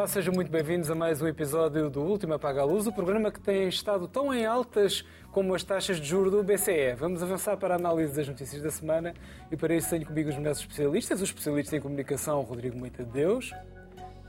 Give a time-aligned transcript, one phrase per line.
[0.00, 3.30] Olá, sejam muito bem-vindos a mais um episódio do Último Apaga a Luz, o programa
[3.30, 6.94] que tem estado tão em altas como as taxas de juros do BCE.
[6.96, 9.12] Vamos avançar para a análise das notícias da semana
[9.50, 13.10] e para isso tenho comigo os melhores especialistas, o especialista em comunicação Rodrigo Moita de
[13.10, 13.52] Deus,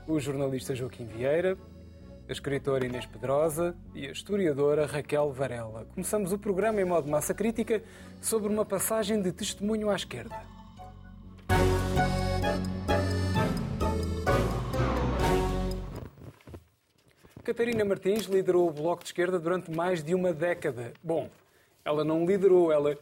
[0.06, 1.56] o jornalista Joaquim Vieira,
[2.32, 5.86] a escritora Inês Pedrosa e a historiadora Raquel Varela.
[5.92, 7.82] Começamos o programa em modo massa crítica
[8.22, 10.34] sobre uma passagem de testemunho à esquerda.
[17.44, 20.94] Catarina Martins liderou o Bloco de Esquerda durante mais de uma década.
[21.02, 21.28] Bom,
[21.84, 22.96] ela não liderou, ela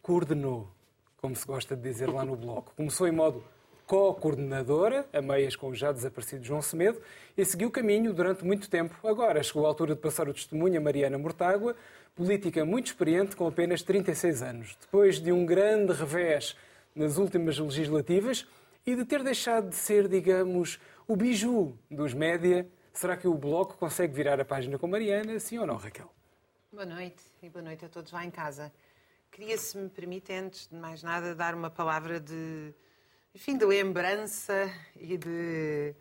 [0.00, 0.70] coordenou,
[1.18, 2.72] como se gosta de dizer lá no Bloco.
[2.74, 3.44] Começou em modo
[3.86, 7.00] co-coordenadora, a meias com o já desaparecido João Semedo,
[7.36, 8.94] e seguiu o caminho durante muito tempo.
[9.06, 11.76] Agora chegou a altura de passar o testemunho a Mariana Mortágua,
[12.14, 14.76] política muito experiente com apenas 36 anos.
[14.80, 16.56] Depois de um grande revés
[16.94, 18.46] nas últimas legislativas
[18.86, 23.76] e de ter deixado de ser, digamos, o biju dos média, será que o Bloco
[23.76, 26.10] consegue virar a página com Mariana, sim ou não, Raquel?
[26.72, 28.72] Boa noite e boa noite a todos lá em casa.
[29.30, 32.72] Queria, se me permite, antes de mais nada, dar uma palavra de
[33.34, 35.92] enfim, de lembrança e de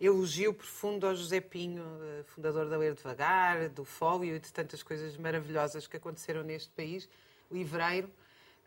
[0.00, 4.82] elogio profundo ao José Pinho, eh, fundador da Ler Devagar, do Fólio e de tantas
[4.82, 7.08] coisas maravilhosas que aconteceram neste país,
[7.50, 8.10] livreiro,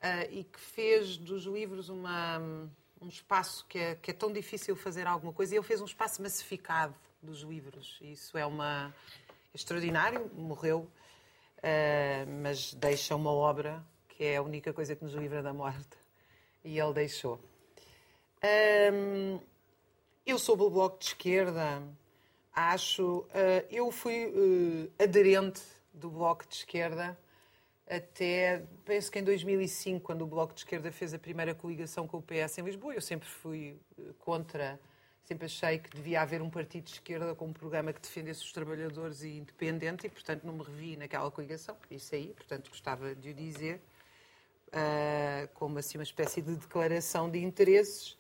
[0.02, 2.38] eh, e que fez dos livros uma,
[3.02, 5.86] um espaço que é, que é tão difícil fazer alguma coisa, e ele fez um
[5.86, 7.98] espaço massificado dos livros.
[8.02, 8.94] Isso é uma
[9.52, 10.88] extraordinário, morreu,
[11.64, 15.98] eh, mas deixa uma obra que é a única coisa que nos livra da morte.
[16.64, 17.40] E ele deixou.
[20.26, 21.82] Eu sou do Bloco de Esquerda,
[22.54, 23.20] acho.
[23.20, 25.62] Uh, eu fui uh, aderente
[25.94, 27.18] do Bloco de Esquerda
[27.88, 32.18] até, penso que em 2005, quando o Bloco de Esquerda fez a primeira coligação com
[32.18, 32.96] o PS em Lisboa.
[32.96, 33.78] Eu sempre fui
[34.20, 34.80] contra,
[35.24, 38.52] sempre achei que devia haver um partido de esquerda com um programa que defendesse os
[38.52, 43.30] trabalhadores e independente, e portanto não me revi naquela coligação, isso aí, portanto gostava de
[43.30, 43.80] o dizer,
[44.70, 48.18] uh, como assim uma espécie de declaração de interesses.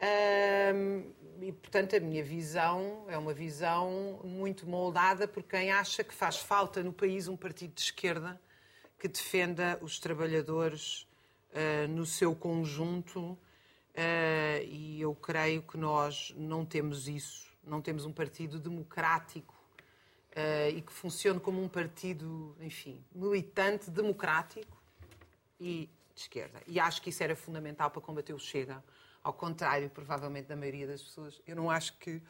[0.00, 6.14] Um, e, portanto, a minha visão é uma visão muito moldada por quem acha que
[6.14, 8.40] faz falta no país um partido de esquerda
[8.98, 11.06] que defenda os trabalhadores
[11.52, 13.20] uh, no seu conjunto.
[13.20, 17.48] Uh, e eu creio que nós não temos isso.
[17.64, 19.54] Não temos um partido democrático
[20.32, 24.80] uh, e que funcione como um partido, enfim, militante, democrático
[25.60, 26.60] e de esquerda.
[26.66, 28.82] E acho que isso era fundamental para combater o Chega
[29.28, 31.40] ao contrário, provavelmente, da maioria das pessoas.
[31.46, 32.22] Eu não acho que uh,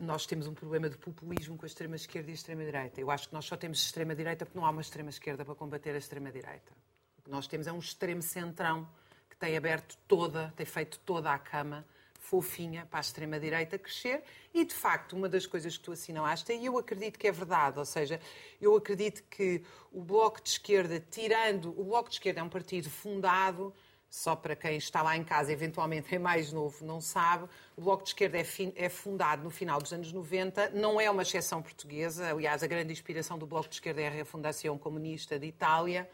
[0.00, 3.00] nós temos um problema de populismo com a extrema-esquerda e a extrema-direita.
[3.00, 5.98] Eu acho que nós só temos extrema-direita porque não há uma extrema-esquerda para combater a
[5.98, 6.72] extrema-direita.
[7.18, 8.88] O que nós temos é um extremo-centrão
[9.30, 11.86] que tem aberto toda, tem feito toda a cama
[12.18, 16.66] fofinha para a extrema-direita crescer e, de facto, uma das coisas que tu assinalaste, e
[16.66, 18.20] eu acredito que é verdade, ou seja,
[18.60, 19.62] eu acredito que
[19.92, 21.68] o Bloco de Esquerda, tirando...
[21.80, 23.72] O Bloco de Esquerda é um partido fundado
[24.16, 27.44] só para quem está lá em casa, eventualmente é mais novo, não sabe,
[27.76, 31.20] o Bloco de Esquerda é, é, fundado no final dos anos 90, não é uma
[31.20, 35.46] exceção portuguesa, aliás, a grande inspiração do Bloco de Esquerda é a Refundação Comunista de
[35.46, 36.08] Itália,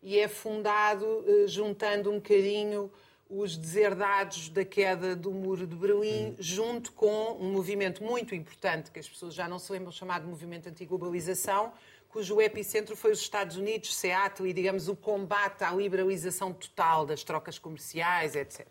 [0.00, 2.88] e é fundado eh, juntando um bocadinho
[3.28, 6.36] os deserdados da queda do Muro de Berlim, hum.
[6.38, 10.68] junto com um movimento muito importante, que as pessoas já não se lembram, chamado Movimento
[10.68, 11.72] Antiglobalização,
[12.14, 17.24] cujo epicentro foi os Estados Unidos, Seattle e, digamos, o combate à liberalização total das
[17.24, 18.64] trocas comerciais, etc.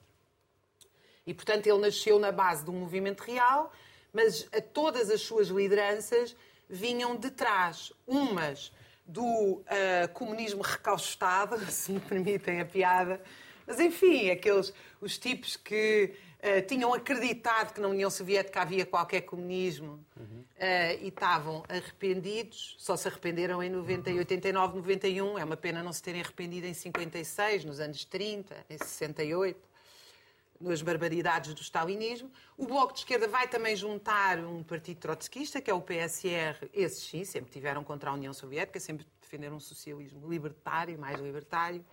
[1.27, 3.69] E, portanto, ele nasceu na base de um movimento real,
[4.13, 6.37] mas a todas as suas lideranças
[6.69, 8.71] vinham de trás, umas
[9.05, 9.63] do uh,
[10.13, 13.21] comunismo recaustado, se me permitem a piada,
[13.67, 19.21] mas enfim, aqueles os tipos que uh, tinham acreditado que na União Soviética havia qualquer
[19.21, 20.41] comunismo uhum.
[20.41, 25.39] uh, e estavam arrependidos, só se arrependeram em 90, 89, 91.
[25.39, 29.73] É uma pena não se terem arrependido em 56, nos anos 30, em 68
[30.63, 32.31] nas barbaridades do stalinismo.
[32.57, 36.69] O Bloco de Esquerda vai também juntar um partido trotskista, que é o PSR.
[36.73, 41.83] Esses sim, sempre tiveram contra a União Soviética, sempre defenderam um socialismo libertário, mais libertário.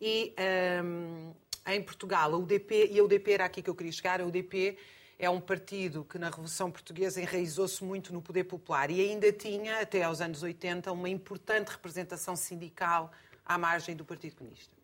[0.00, 0.34] E
[0.84, 1.32] um,
[1.66, 4.76] em Portugal, a UDP, e a UDP era aqui que eu queria chegar, a UDP
[5.18, 9.80] é um partido que na Revolução Portuguesa enraizou-se muito no poder popular e ainda tinha,
[9.80, 13.10] até aos anos 80, uma importante representação sindical
[13.44, 14.74] à margem do Partido Comunista.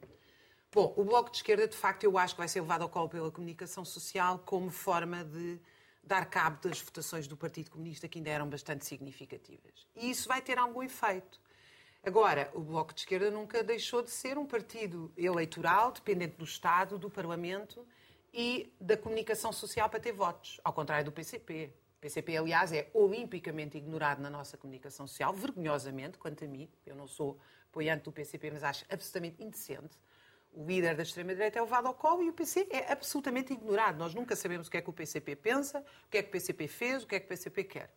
[0.72, 3.08] Bom, o Bloco de Esquerda, de facto, eu acho que vai ser levado ao colo
[3.08, 5.58] pela comunicação social como forma de
[6.02, 9.86] dar cabo das votações do Partido Comunista, que ainda eram bastante significativas.
[9.96, 11.40] E isso vai ter algum efeito.
[12.02, 16.98] Agora, o Bloco de Esquerda nunca deixou de ser um partido eleitoral, dependente do Estado,
[16.98, 17.86] do Parlamento
[18.32, 21.70] e da comunicação social para ter votos, ao contrário do PCP.
[21.98, 26.70] O PCP, aliás, é olimpicamente ignorado na nossa comunicação social, vergonhosamente, quanto a mim.
[26.86, 27.38] Eu não sou
[27.68, 29.98] apoiante do PCP, mas acho absolutamente indecente.
[30.52, 33.98] O líder da extrema-direita é o Vado Colo e o PC é absolutamente ignorado.
[33.98, 36.32] Nós nunca sabemos o que é que o PCP pensa, o que é que o
[36.32, 37.94] PCP fez, o que é que o PCP quer.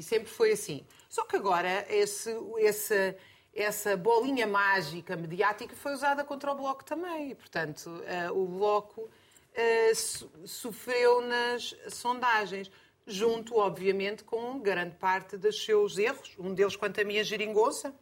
[0.00, 0.82] E sempre foi assim.
[1.10, 3.14] Só que agora esse, esse,
[3.54, 7.32] essa bolinha mágica mediática foi usada contra o Bloco também.
[7.32, 12.70] E, portanto, uh, o Bloco uh, sofreu nas sondagens
[13.06, 17.94] junto, obviamente, com grande parte dos seus erros, um deles quanto a minha geringonça,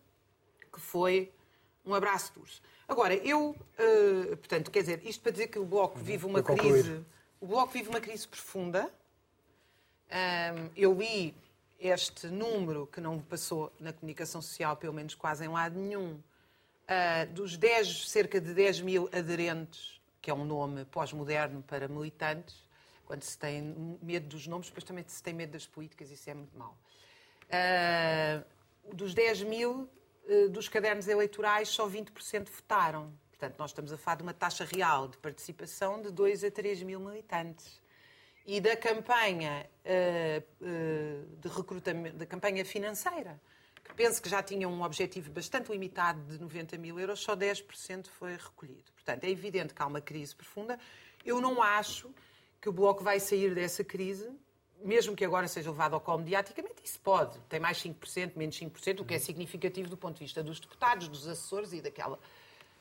[0.73, 1.33] que foi
[1.85, 2.63] um abraço de urso.
[2.87, 7.05] Agora, eu, uh, portanto, quer dizer, isto para dizer que o Bloco vive uma crise,
[7.41, 8.89] o Bloco vive uma crise profunda.
[10.11, 11.35] Um, eu li
[11.79, 17.33] este número que não passou na comunicação social, pelo menos quase em lado nenhum, uh,
[17.33, 22.69] dos 10, cerca de 10 mil aderentes, que é um nome pós-moderno para militantes,
[23.07, 26.35] quando se tem medo dos nomes, depois também se tem medo das políticas, isso é
[26.35, 26.77] muito mau.
[27.47, 29.89] Uh, dos 10 mil
[30.29, 33.13] uh, dos cadernos eleitorais, só 20% votaram.
[33.31, 36.83] Portanto, nós estamos a falar de uma taxa real de participação de 2 a 3
[36.83, 37.81] mil militantes.
[38.51, 43.39] E da campanha uh, de recrutamento, da campanha financeira,
[43.85, 48.07] que penso que já tinha um objetivo bastante limitado de 90 mil euros, só 10%
[48.07, 48.91] foi recolhido.
[48.95, 50.81] Portanto, é evidente que há uma crise profunda.
[51.27, 52.11] Eu não acho
[52.59, 54.27] que o Bloco vai sair dessa crise,
[54.83, 57.39] mesmo que agora seja levado ao colo mediaticamente, isso pode.
[57.51, 61.07] Tem mais 5%, menos 5%, o que é significativo do ponto de vista dos deputados,
[61.07, 62.19] dos assessores e daquela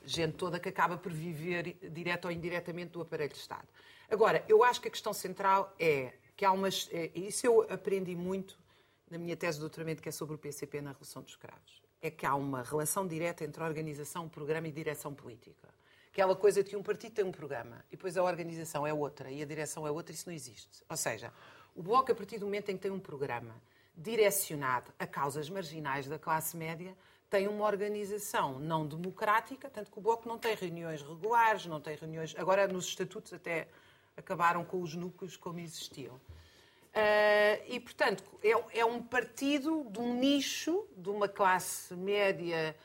[0.05, 3.67] gente toda que acaba por viver, direto ou indiretamente, do aparelho de Estado.
[4.09, 6.89] Agora, eu acho que a questão central é que há umas.
[6.91, 8.57] É, isso eu aprendi muito
[9.09, 11.81] na minha tese de doutoramento, que é sobre o PCP na Revolução dos Escravos.
[12.01, 15.67] É que há uma relação direta entre organização, programa e direção política
[16.17, 19.29] aquela coisa de que um partido tem um programa e depois a organização é outra
[19.29, 20.83] e a direção é outra, isso não existe.
[20.89, 21.31] Ou seja,
[21.75, 23.53] o Bloco, a partir do momento em que tem um programa
[23.95, 26.97] direcionado a causas marginais da classe média,
[27.29, 31.95] tem uma organização não democrática, tanto que o Bloco não tem reuniões regulares, não tem
[31.95, 32.33] reuniões.
[32.35, 33.67] Agora, nos estatutos, até
[34.17, 36.15] acabaram com os núcleos como existiam.
[36.15, 42.75] Uh, e, portanto, é, é um partido de um nicho, de uma classe média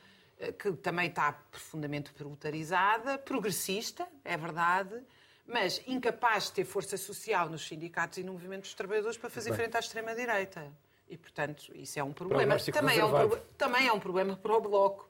[0.59, 5.01] que também está profundamente proletaritzada, progressista, é verdade,
[5.47, 9.51] mas incapaz de ter força social nos sindicatos e no movimento dos trabalhadores para fazer
[9.51, 9.59] Bem.
[9.59, 10.73] frente à extrema-direita.
[11.09, 12.57] E, portanto, isso é um problema.
[12.59, 15.09] Também é um, também é um problema para o Bloco,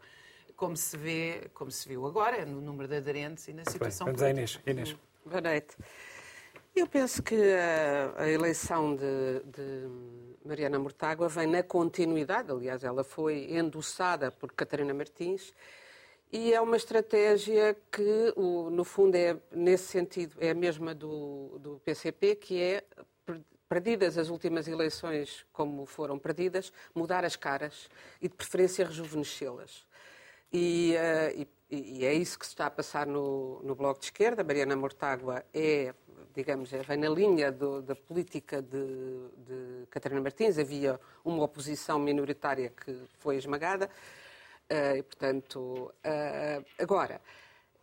[0.56, 4.16] como se vê, como se viu agora, no número de aderentes e na situação Bem,
[4.16, 4.60] vamos Inês.
[4.66, 4.96] Inês.
[5.24, 5.76] Boa noite.
[6.74, 9.88] Eu penso que a, a eleição de, de
[10.42, 15.52] Mariana Mortágua vem na continuidade, aliás, ela foi endossada por Catarina Martins,
[16.32, 21.78] e é uma estratégia que, no fundo, é, nesse sentido, é a mesma do, do
[21.84, 22.82] PCP, que é,
[23.68, 27.90] perdidas as últimas eleições como foram perdidas, mudar as caras
[28.20, 29.86] e, de preferência, rejuvenescê-las.
[30.50, 34.06] E, uh, e, e, é isso que se está a passar no, no Bloco de
[34.06, 34.44] Esquerda.
[34.44, 35.94] Mariana Mortágua é
[36.34, 40.58] digamos, vem na linha do, da política de, de, Catarina Martins.
[40.58, 43.90] Havia uma oposição minoritária que foi esmagada.
[44.70, 47.20] Uh, e, portanto, uh, agora,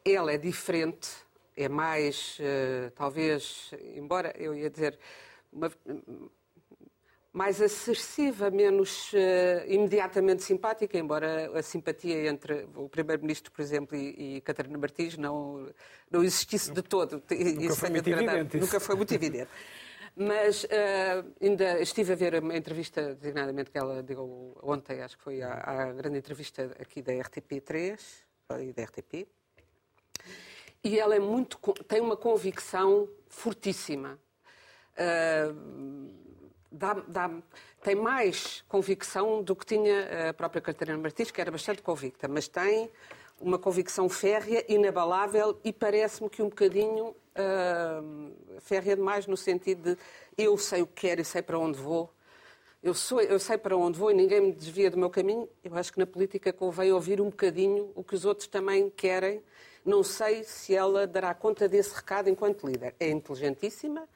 [0.03, 1.09] ela é diferente,
[1.55, 4.97] é mais, uh, talvez, embora eu ia dizer,
[5.51, 5.71] uma,
[7.31, 9.17] mais acessível, menos uh,
[9.67, 15.69] imediatamente simpática, embora a simpatia entre o Primeiro-Ministro, por exemplo, e, e Catarina Martins não,
[16.09, 17.13] não existisse de todo.
[17.17, 18.57] Nunca isso foi muito evidente.
[18.57, 19.49] Nunca foi muito evidente.
[20.15, 25.23] Mas uh, ainda estive a ver uma entrevista, designadamente, que ela deu ontem, acho que
[25.23, 27.99] foi a, grande entrevista aqui da RTP3
[28.59, 29.27] e da RTP.
[30.83, 31.57] E ela é muito,
[31.87, 34.19] tem uma convicção fortíssima.
[34.97, 36.28] Uh,
[36.71, 37.31] dá, dá,
[37.83, 42.47] tem mais convicção do que tinha a própria Catarina Martins, que era bastante convicta, mas
[42.47, 42.89] tem
[43.39, 49.97] uma convicção férrea, inabalável e parece-me que um bocadinho uh, férrea demais no sentido de
[50.37, 52.09] eu sei o que quero e sei para onde vou.
[52.81, 55.49] Eu, sou, eu sei para onde vou e ninguém me desvia do meu caminho.
[55.63, 59.43] Eu acho que na política convém ouvir um bocadinho o que os outros também querem.
[59.83, 62.95] Não sei se ela dará conta desse recado enquanto líder.
[62.99, 64.07] É inteligentíssima,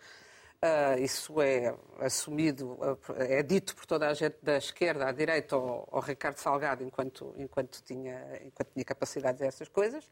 [0.63, 2.77] Uh, isso é assumido,
[3.17, 7.35] é dito por toda a gente da esquerda à direita ao, ao Ricardo Salgado enquanto,
[7.37, 10.09] enquanto, tinha, enquanto tinha capacidade de essas coisas.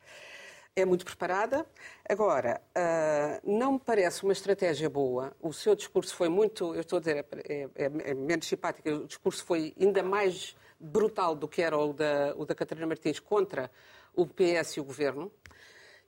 [0.76, 1.66] É muito preparada.
[2.08, 5.34] Agora, uh, não me parece uma estratégia boa.
[5.42, 9.08] O seu discurso foi muito, eu estou a dizer, é, é, é menos simpático, o
[9.08, 13.72] discurso foi ainda mais brutal do que era o da, o da Catarina Martins contra
[14.14, 15.32] o PS e o Governo.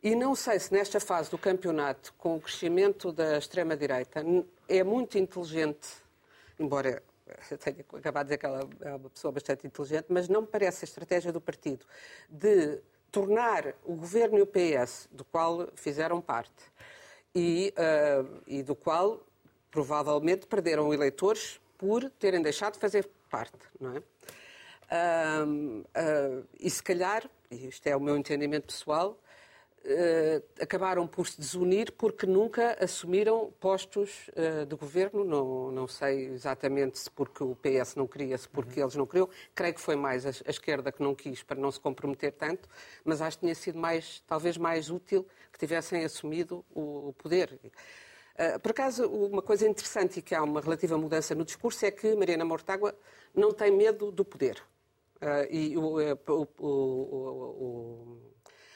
[0.03, 4.21] E não sei se nesta fase do campeonato, com o crescimento da extrema-direita,
[4.67, 5.87] é muito inteligente,
[6.59, 7.01] embora
[7.49, 10.47] eu tenha acabado de dizer que ela é uma pessoa bastante inteligente, mas não me
[10.47, 11.85] parece a estratégia do partido
[12.29, 12.81] de
[13.13, 16.51] tornar o governo e o PS, do qual fizeram parte,
[17.33, 19.25] e, uh, e do qual
[19.71, 23.99] provavelmente perderam eleitores por terem deixado de fazer parte, não é?
[24.91, 29.17] Uh, uh, e se calhar, e isto é o meu entendimento pessoal,
[30.61, 35.25] acabaram por se desunir porque nunca assumiram postos uh, de governo.
[35.25, 38.85] Não, não sei exatamente se porque o PS não queria, se porque uhum.
[38.85, 39.29] eles não queriam.
[39.53, 42.69] Creio que foi mais a, a, esquerda que não quis para não se comprometer tanto,
[43.03, 47.59] mas acho que tinha sido mais, talvez mais útil que tivessem assumido o, o poder.
[48.35, 51.91] Uh, por acaso, uma coisa interessante e que há uma relativa mudança no discurso é
[51.91, 52.95] que Mariana Mortágua
[53.35, 54.63] não tem medo do poder.
[55.49, 55.97] e o,
[56.27, 58.32] o, o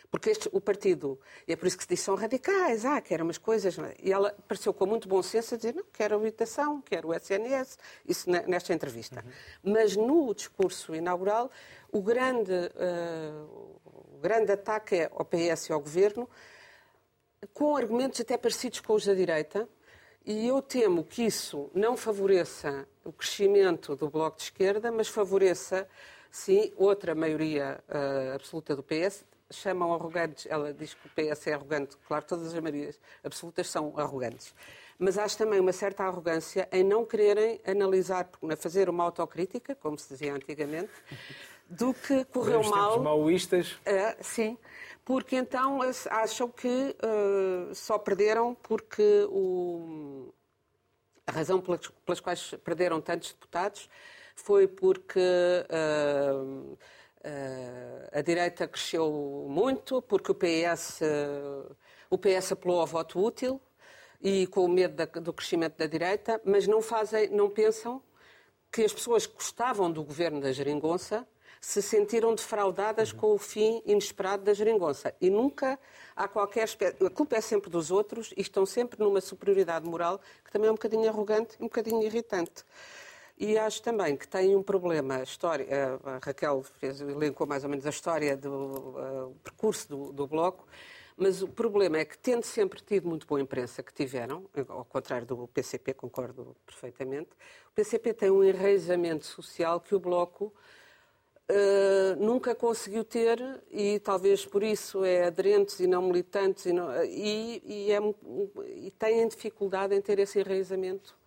[0.09, 3.23] porque este, o partido, e é por isso que se diz, são radicais, ah, querem
[3.23, 3.77] umas coisas.
[3.77, 3.93] É?
[4.01, 7.13] E ela pareceu com muito bom senso a dizer, não, quero a habitação, quero o
[7.13, 9.23] SNS, isso nesta entrevista.
[9.63, 9.73] Uhum.
[9.73, 11.51] Mas no discurso inaugural,
[11.91, 16.29] o grande, uh, o grande ataque é ao PS e ao governo,
[17.53, 19.67] com argumentos até parecidos com os da direita,
[20.25, 25.87] e eu temo que isso não favoreça o crescimento do Bloco de Esquerda, mas favoreça,
[26.29, 31.53] sim, outra maioria uh, absoluta do PS, chamam arrogantes, ela diz que o PS é
[31.53, 34.53] arrogante, claro, todas as maiorias absolutas são arrogantes.
[34.99, 38.27] Mas acho também uma certa arrogância em não quererem analisar,
[38.57, 40.91] fazer uma autocrítica, como se dizia antigamente,
[41.69, 42.99] do que correu mal.
[43.01, 43.77] maoístas.
[43.85, 44.57] É, sim,
[45.05, 50.33] porque então acham que uh, só perderam porque o,
[51.27, 53.89] a razão pelas, pelas, quais perderam tantos deputados
[54.35, 55.19] foi porque.
[55.69, 56.77] Uh,
[58.11, 61.75] a direita cresceu muito porque o PS, uh,
[62.09, 63.61] o PS apelou ao voto útil
[64.21, 68.01] e com o medo do crescimento da direita, mas não fazem, não pensam
[68.71, 71.27] que as pessoas que gostavam do governo da Geringonça
[71.59, 73.19] se sentiram defraudadas uhum.
[73.19, 75.13] com o fim inesperado da Geringonça.
[75.19, 75.79] E nunca
[76.15, 76.67] há qualquer.
[77.05, 80.71] A culpa é sempre dos outros e estão sempre numa superioridade moral que também é
[80.71, 82.63] um bocadinho arrogante e um bocadinho irritante.
[83.39, 85.67] E acho também que tem um problema, a, história,
[86.03, 90.65] a Raquel fez, elencou mais ou menos a história do uh, percurso do, do, Bloco,
[91.15, 95.27] mas o problema é que, tendo sempre tido muito boa imprensa que tiveram, ao contrário
[95.27, 97.29] do PCP, concordo perfeitamente,
[97.69, 100.51] o PCP tem um enraizamento social que o Bloco
[101.49, 103.39] Uh, nunca conseguiu ter
[103.71, 107.99] e talvez por isso é aderentes e não militantes e, não, e, e, é,
[108.75, 111.26] e têm dificuldade em ter esse enraizamento eh,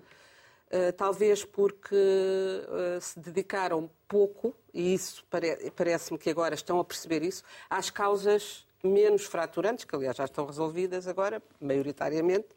[0.96, 7.22] talvez porque uh, se dedicaram pouco, e isso pare parece-me que agora estão a perceber
[7.22, 12.48] isso, às causas menos fraturantes, que aliás já estão resolvidas agora, maioritariamente,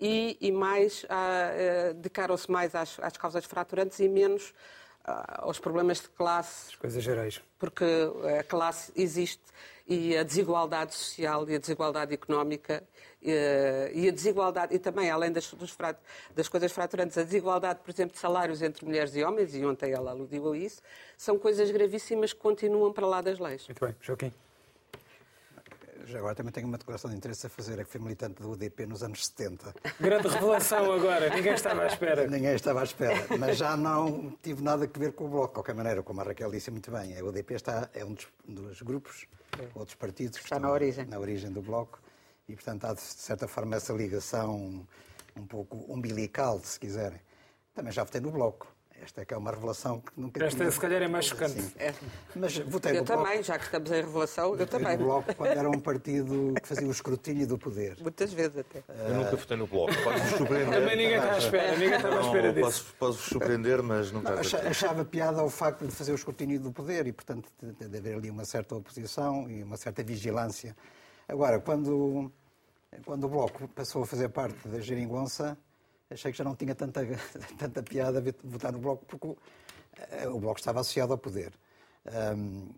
[0.00, 4.52] e, e mais uh, dedicaram-se mais às, às, causas fraturantes e menos
[5.04, 6.70] aos problemas de classe.
[6.70, 7.42] As coisas gerais.
[7.58, 7.84] Porque
[8.38, 9.42] a classe existe
[9.86, 12.82] e a desigualdade social e a desigualdade económica
[13.24, 15.52] eh, e a desigualdade, e também, além das,
[16.34, 19.92] das coisas fraturantes, a desigualdade, por exemplo, de salários entre mulheres e homens, e ontem
[19.92, 20.80] ela aludiu a isso,
[21.16, 23.66] são coisas gravíssimas que continuam para lá das leis.
[23.68, 23.94] Muito bem.
[24.00, 24.32] Joaquim?
[26.06, 28.50] Já agora também tenho uma declaração de interesse a fazer, é que fui militante do
[28.50, 29.74] UDP nos anos 70.
[30.00, 32.26] Grande revelação agora, ninguém estava à espera.
[32.26, 35.54] ninguém estava à espera, mas já não tive nada a ver com o Bloco, de
[35.54, 37.16] qualquer maneira, como a Raquel disse muito bem.
[37.18, 39.26] A UDP está, é um dos, dos grupos,
[39.58, 39.68] é.
[39.74, 41.04] outros partidos que está na origem.
[41.06, 42.00] na origem do Bloco
[42.48, 44.86] e, portanto, há de certa forma essa ligação
[45.36, 47.20] um pouco umbilical, se quiserem.
[47.74, 48.71] Também já votei no Bloco.
[49.02, 50.70] Esta é que é uma revelação que nunca Esta, tinha...
[50.70, 51.74] se calhar, é mais chocante.
[51.76, 51.92] É.
[52.36, 53.42] Mas votei eu no também, Bloco.
[53.42, 54.96] já que estamos em revelação, eu também.
[54.96, 57.96] no Bloco quando era um partido que fazia o escrutínio do poder.
[58.00, 58.84] Muitas vezes até.
[58.88, 59.92] Eu nunca votei no Bloco.
[60.04, 60.80] Posso-vos surpreender.
[60.80, 61.72] Também ninguém está à espera.
[61.72, 62.64] Ninguém está à espera disso.
[62.64, 64.30] Posso, posso surpreender, mas nunca...
[64.30, 68.14] Não, achava piada ao facto de fazer o escrutínio do poder e, portanto, de haver
[68.14, 70.76] ali uma certa oposição e uma certa vigilância.
[71.26, 72.30] Agora, quando
[73.04, 75.56] quando o Bloco passou a fazer parte da Geringonça,
[76.12, 77.06] achei que já não tinha tanta,
[77.58, 79.36] tanta piada votar no Bloco, porque o,
[80.10, 81.52] eh, o Bloco estava associado ao poder.
[82.34, 82.68] Um,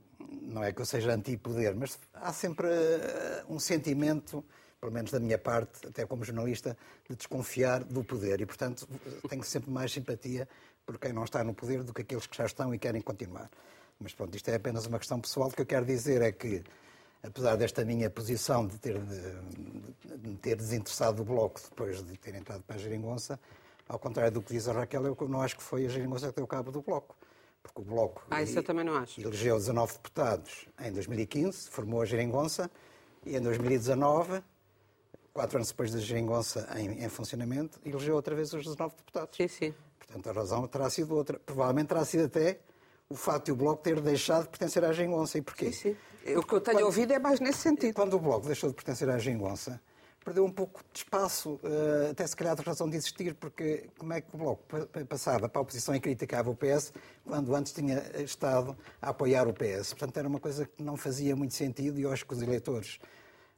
[0.42, 4.44] não é que eu seja anti-poder, mas há sempre uh, um sentimento,
[4.80, 6.76] pelo menos da minha parte, até como jornalista,
[7.08, 8.40] de desconfiar do poder.
[8.40, 8.86] E, portanto,
[9.28, 10.48] tenho sempre mais simpatia
[10.84, 13.50] por quem não está no poder do que aqueles que já estão e querem continuar.
[13.98, 15.48] Mas pronto, isto é apenas uma questão pessoal.
[15.48, 16.62] O que eu quero dizer é que
[17.26, 22.34] apesar desta minha posição de ter, de, de ter desinteressado do Bloco depois de ter
[22.34, 23.38] entrado para a Geringonça,
[23.88, 26.36] ao contrário do que diz a Raquel, eu não acho que foi a Geringonça que
[26.36, 27.16] deu cabo do Bloco.
[27.62, 29.20] porque o Bloco Ah, também não acho.
[29.20, 32.70] elegeu 19 deputados em 2015, formou a Geringonça,
[33.24, 34.42] e em 2019,
[35.32, 39.36] quatro anos depois da Geringonça em, em funcionamento, elegeu outra vez os 19 deputados.
[39.36, 39.74] Sim, sim.
[39.98, 41.38] Portanto, a razão terá sido outra.
[41.38, 42.60] Provavelmente terá sido até
[43.08, 45.38] o facto de o Bloco ter deixado de pertencer à Geringonça.
[45.38, 45.72] E porquê?
[45.72, 45.96] Sim, sim.
[46.36, 47.94] O que eu tenho ouvido é mais nesse sentido.
[47.94, 49.78] Quando o Bloco deixou de pertencer à Geringonça,
[50.24, 54.12] perdeu um pouco de espaço, eh, até se calhar de razão de existir, porque como
[54.14, 56.92] é que o Bloco pa- pa- passava para a oposição e criticava o PS,
[57.26, 59.90] quando antes tinha estado a apoiar o PS?
[59.92, 62.98] Portanto, era uma coisa que não fazia muito sentido e eu acho que os eleitores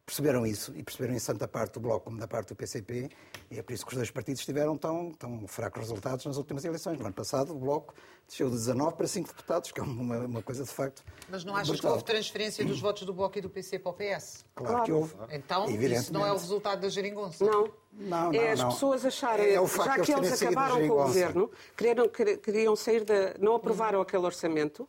[0.06, 3.10] perceberam isso, e perceberam isso tanto da parte do Bloco como da parte do PCP,
[3.50, 6.64] e é por isso que os dois partidos tiveram tão, tão fracos resultados nas últimas
[6.64, 6.96] eleições.
[6.98, 7.92] No ano passado, o Bloco
[8.26, 11.02] desceu de 19 para 5 deputados, que é uma, uma coisa de facto.
[11.28, 11.92] Mas não achas que brutal.
[11.92, 14.44] houve transferência dos votos do Bloco e do PC para o PS?
[14.54, 15.14] Claro que houve.
[15.32, 17.44] Então, isso não é o resultado da geringonça?
[17.44, 17.68] Não.
[17.98, 18.68] Não, é não, as não.
[18.68, 22.76] pessoas acharem, É o facto já que eles acabaram com o governo, queriam, quer- queriam
[22.76, 23.34] sair da.
[23.40, 24.86] não aprovaram aquele orçamento.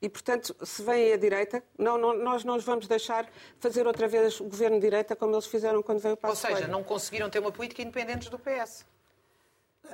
[0.00, 4.06] E, portanto, se vêm à direita, não, não, nós não os vamos deixar fazer outra
[4.06, 6.70] vez o governo de direita como eles fizeram quando veio o Ou Passo seja, Coelho.
[6.72, 8.84] não conseguiram ter uma política independente do PS.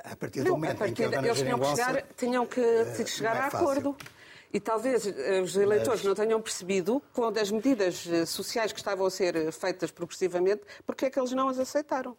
[0.03, 2.45] A partir do Não, momento a partir em que a eles tinham que chegar, tinham
[2.47, 3.95] que eh, chegar é a acordo.
[4.51, 9.05] E talvez eh, os eleitores não tenham percebido, quando as medidas eh, sociais que estavam
[9.05, 12.17] a ser feitas progressivamente, porque é que eles não as aceitaram.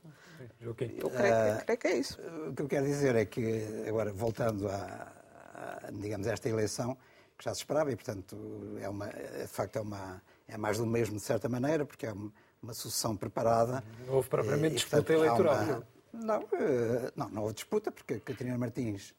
[0.61, 0.95] Joaquim.
[0.99, 2.19] Eu creio, Ah, que, creio que é isso.
[2.49, 5.13] O que eu quero dizer é que, agora, voltando a,
[5.55, 6.97] a, digamos, a esta eleição,
[7.45, 8.37] que já se esperava, e, portanto,
[8.81, 12.13] é uma, de facto, é, uma, é mais do mesmo, de certa maneira, porque é
[12.13, 12.33] uma,
[12.63, 13.85] uma sucessão preparada.
[14.07, 15.95] Não houve propriamente E, disputa portanto, há eleitoral, uma- não?
[16.15, 19.15] Não, eh, não, não houve disputa, porque Catarina Martins,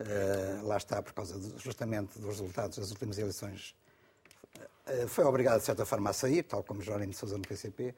[0.00, 3.74] eh, lá está, por causa do- justamente dos resultados das últimas eleições,
[4.86, 7.94] eh, foi obrigada, de certa forma, a sair, tal como Jerónimo de Sousa no PCP,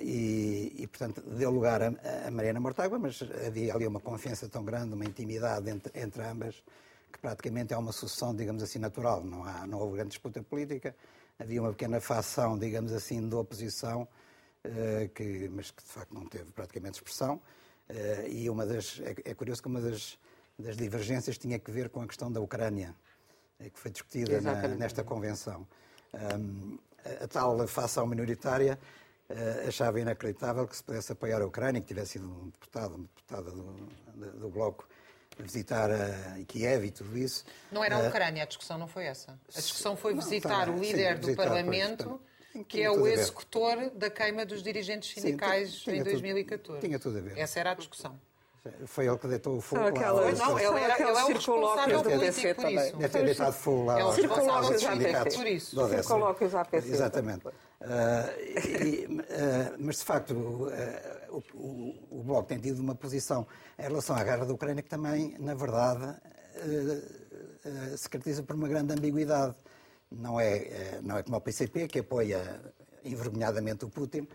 [0.00, 1.88] e, e, portanto, deu lugar a,
[2.28, 6.62] a Mariana Mortágua, mas havia ali uma confiança tão grande, uma intimidade entre, entre ambas,
[7.12, 9.22] que praticamente é uma sucessão, digamos assim, natural.
[9.24, 10.94] Não, há, não houve grande disputa política,
[11.38, 14.06] havia uma pequena facção, digamos assim, de oposição,
[14.64, 17.40] eh, que, mas que de facto não teve praticamente expressão.
[17.88, 20.18] Eh, e uma das, é, é curioso que uma das,
[20.58, 22.94] das divergências tinha que ver com a questão da Ucrânia,
[23.60, 25.66] eh, que foi discutida na- nesta convenção.
[26.12, 28.78] Ahm, a, a tal facção minoritária
[29.28, 33.04] eh, achava inacreditável que se pudesse apoiar a Ucrânia, que tivesse sido um deputado, uma
[33.04, 33.62] deputada do,
[34.14, 34.88] do, do Bloco
[35.42, 37.44] visitar eh, Kiev e tudo isso.
[37.70, 39.38] Não era a Eh, Ucrânia, a discussão não foi essa.
[39.54, 42.20] A discussão foi Não, visitar tá o líder sim, do visitar, Parlamento,
[42.68, 45.98] que é tudo o a executor da queima dos dirigentes Sim, sindicais tinha- tinha em
[46.00, 46.80] tudo- 2014.
[46.80, 47.38] tinha tudo a ver.
[47.38, 48.18] Essa era a discussão.
[48.86, 50.12] Foi ele que deitou o fogo lá.
[50.32, 52.86] Não, ele era, ele é o responsável político PC por também.
[52.88, 52.96] isso.
[52.96, 55.88] Deve ter deitado fogo lá É o responsável político por isso.
[55.88, 56.88] Circolóquios à PC.
[56.90, 57.46] Exatamente.
[57.80, 60.34] Ah, e- ah, mas, de facto,
[60.72, 63.46] ah, o, o- Bloco tem tido uma posição
[63.78, 66.16] em relação à guerra da Ucrânia que também, na verdade,
[67.96, 69.54] se caracteriza por uma grande ambiguidade.
[70.10, 72.60] Não é, não é como o PCP, que apoia
[73.04, 74.26] envergonhadamente o Putin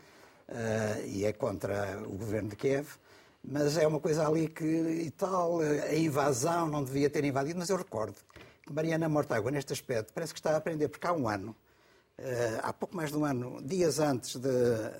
[1.07, 2.87] e é contra o governo de Kiev,
[3.43, 7.69] mas é uma coisa ali que e tal, a invasão não devia ter invadido, mas
[7.69, 8.15] eu recordo
[8.65, 11.55] que Mariana Mortágua, neste aspecto, parece que está a aprender, porque há um ano,
[12.61, 14.49] há pouco mais de um ano, dias antes de,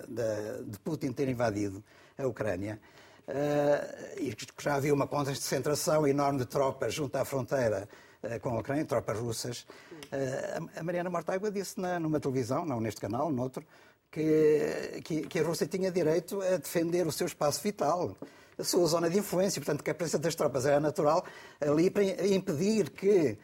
[0.08, 1.84] de- de Putin ter invadido
[2.18, 2.80] a Ucrânia,
[3.28, 7.88] eh, e já havia uma concentração enorme de tropas junto à fronteira
[8.24, 9.66] eh, com a Ucrânia, tropas russas,
[10.12, 13.64] eh, a- Mariana Mortágua disse na- numa televisão, não neste canal, noutro,
[14.12, 18.16] que, que, que a Rússia tinha direito a defender o seu espaço vital,
[18.58, 21.24] a sua zona de influência, portanto que a presença das tropas era natural
[21.60, 23.38] ali para impedir que eh,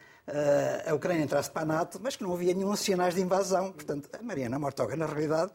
[0.86, 3.72] a Ucrânia entrasse para a NATO, mas que não havia nenhum sinais de invasão.
[3.72, 5.52] Portanto, a Mariana Mortágua, na realidade,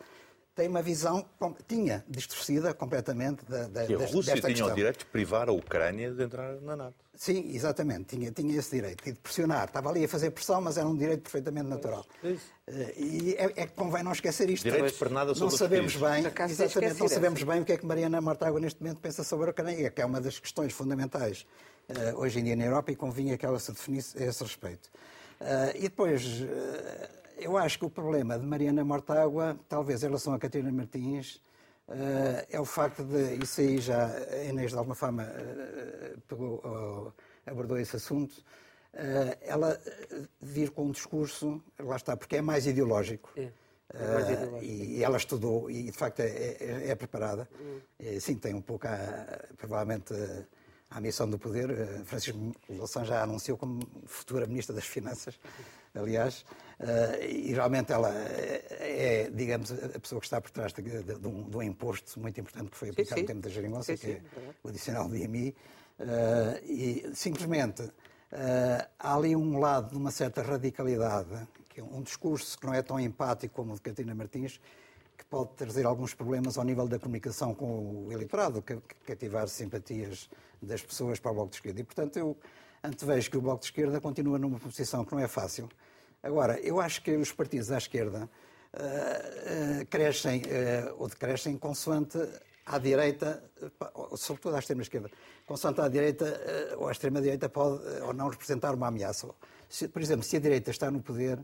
[0.55, 1.25] tem uma visão,
[1.67, 4.75] tinha distorcida completamente da, da, Que a das- Rússia desta tinha o questão.
[4.75, 6.95] direito de privar a Ucrânia de entrar na NATO.
[7.13, 9.65] Sim, exatamente, tinha, tinha esse direito e de pressionar.
[9.65, 12.05] Estava ali a fazer pressão, mas era um direito perfeitamente natural.
[12.23, 14.63] Eh, E é, é que convém não esquecer isto.
[14.63, 17.77] Direito de pernada Não sobre os sabemos bem, exatamente, não sabemos bem o que é
[17.77, 21.45] que Mariana Mortágua neste momento pensa sobre a Ucrânia, que é uma das questões fundamentais
[21.45, 21.74] eh,
[22.15, 24.89] hoje em dia na Europa e convinha que ela se definisse a esse respeito.
[25.39, 30.33] Eh, e depois, eh, eu acho que o problema de Mariana Mortágua, talvez em relação
[30.33, 31.41] a Catarina Martins,
[31.89, 37.13] eh, é o facto de, isso aí já a Inês de alguma forma eh, pegou,
[37.45, 38.43] abordou esse assunto,
[38.93, 43.31] eh, ela eh, vir com um discurso, lá está, porque é mais ideológico.
[43.37, 43.51] É,
[43.93, 44.63] Eh, ideológico.
[44.63, 47.47] e, ela estudou e de facto é, é- é preparada.
[47.99, 50.11] Eh, Sim, tem um pouco, a, provavelmente,
[50.95, 51.69] eh, a missão do poder.
[51.69, 55.39] Eh, Francisco Louçã já anunciou como futura Ministra das Finanças,
[55.93, 56.45] aliás,
[56.77, 58.65] Eh, e realmente ela é,
[59.27, 62.19] é, digamos, a pessoa que está por trás de, de- de um, de um imposto
[62.19, 63.21] muito importante que foi aplicado sim.
[63.21, 64.21] no tempo da geringonça, Sim, que é sim,
[64.61, 65.55] o adicional de IMI,
[65.99, 67.89] eh, e simplesmente
[68.99, 72.81] há ali um lado de uma certa radicalidade, que é um discurso que não é
[72.81, 74.59] tão empático como o de Catarina Martins,
[75.25, 78.63] que pode trazer alguns problemas ao nível da comunicação com o eleitorado,
[79.05, 80.29] cativar simpatias
[80.61, 81.81] das pessoas para o Bloco de Esquerda.
[81.81, 82.37] E, portanto, eu
[82.83, 85.67] antevejo que o Bloco de Esquerda continua numa posição que não é fácil.
[86.21, 88.29] Agora, eu acho que os partidos à esquerda
[88.73, 92.17] uh, uh, crescem, uh, ou decrescem, consoante
[92.65, 93.43] à direita,
[94.15, 95.09] sobretudo à extrema-esquerda,
[95.45, 96.41] consoante à direita
[96.77, 99.29] ou à extrema-direita pode ou não representar uma ameaça.
[99.69, 101.39] Se, por exemplo, se a direita está no poder,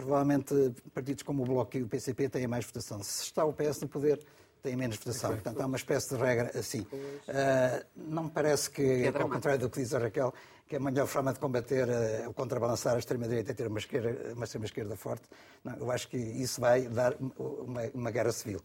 [0.00, 0.54] provavelmente
[0.92, 3.02] partidos como o Bloco e o PCP têm mais votação.
[3.02, 4.20] Se está o PS no poder,
[4.62, 5.30] tem menos votação.
[5.30, 6.80] Portanto, há uma espécie de regra assim.
[6.80, 10.32] Uh, não me parece que, ao contrário do que diz a Raquel,
[10.66, 14.44] que a melhor forma de combater, uh, contrabalançar a extrema-direita é ter uma, esquerda, uma
[14.44, 15.24] extrema-esquerda forte.
[15.64, 18.60] Não, eu acho que isso vai dar uma, uma guerra civil.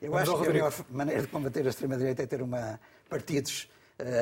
[0.00, 3.68] Eu acho que a melhor maneira de combater a extrema-direita é ter uma, partidos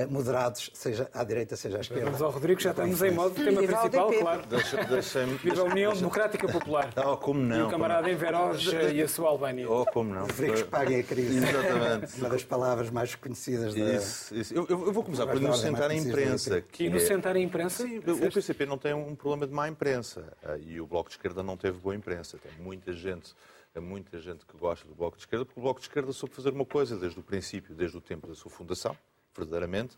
[0.09, 2.07] moderados, seja à direita, seja à esquerda.
[2.07, 4.47] Vamos ao Rodrigo, já estamos em modo tema principal, claro.
[4.47, 6.91] Deixa, deixa Viva a União Democrática Popular.
[6.97, 7.59] Oh, como não.
[7.59, 9.71] E o camarada Enveros e a sua Albânia.
[9.71, 10.27] Oh, como não.
[10.27, 11.39] Que paguem a crise.
[11.39, 12.19] Exatamente.
[12.19, 13.95] Uma das palavras mais conhecidas da...
[13.95, 14.55] Isso, isso.
[14.55, 16.61] Eu, eu, vou começar por inocentar a imprensa.
[16.63, 17.83] Que inocentar a imprensa?
[17.83, 20.33] Sim, o PCP não tem um problema de má imprensa.
[20.43, 22.39] Ah, e o Bloco de Esquerda não teve boa imprensa.
[22.39, 23.35] Tem muita gente
[23.79, 26.49] muita gente que gosta do Bloco de Esquerda, porque o Bloco de Esquerda soube fazer
[26.49, 28.97] uma coisa desde o princípio, desde o tempo da sua fundação,
[29.37, 29.97] verdadeiramente,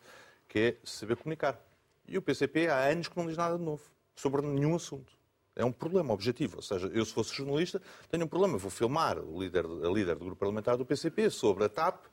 [0.49, 1.61] que é saber comunicar.
[2.07, 3.83] E o PCP há anos que não diz nada de novo
[4.17, 5.13] sobre nenhum assunto.
[5.55, 6.57] É um problema objetivo.
[6.57, 8.57] Ou seja, eu, se fosse jornalista, tenho um problema.
[8.57, 12.07] Vou filmar o líder, a líder do grupo parlamentar do PCP sobre a TAP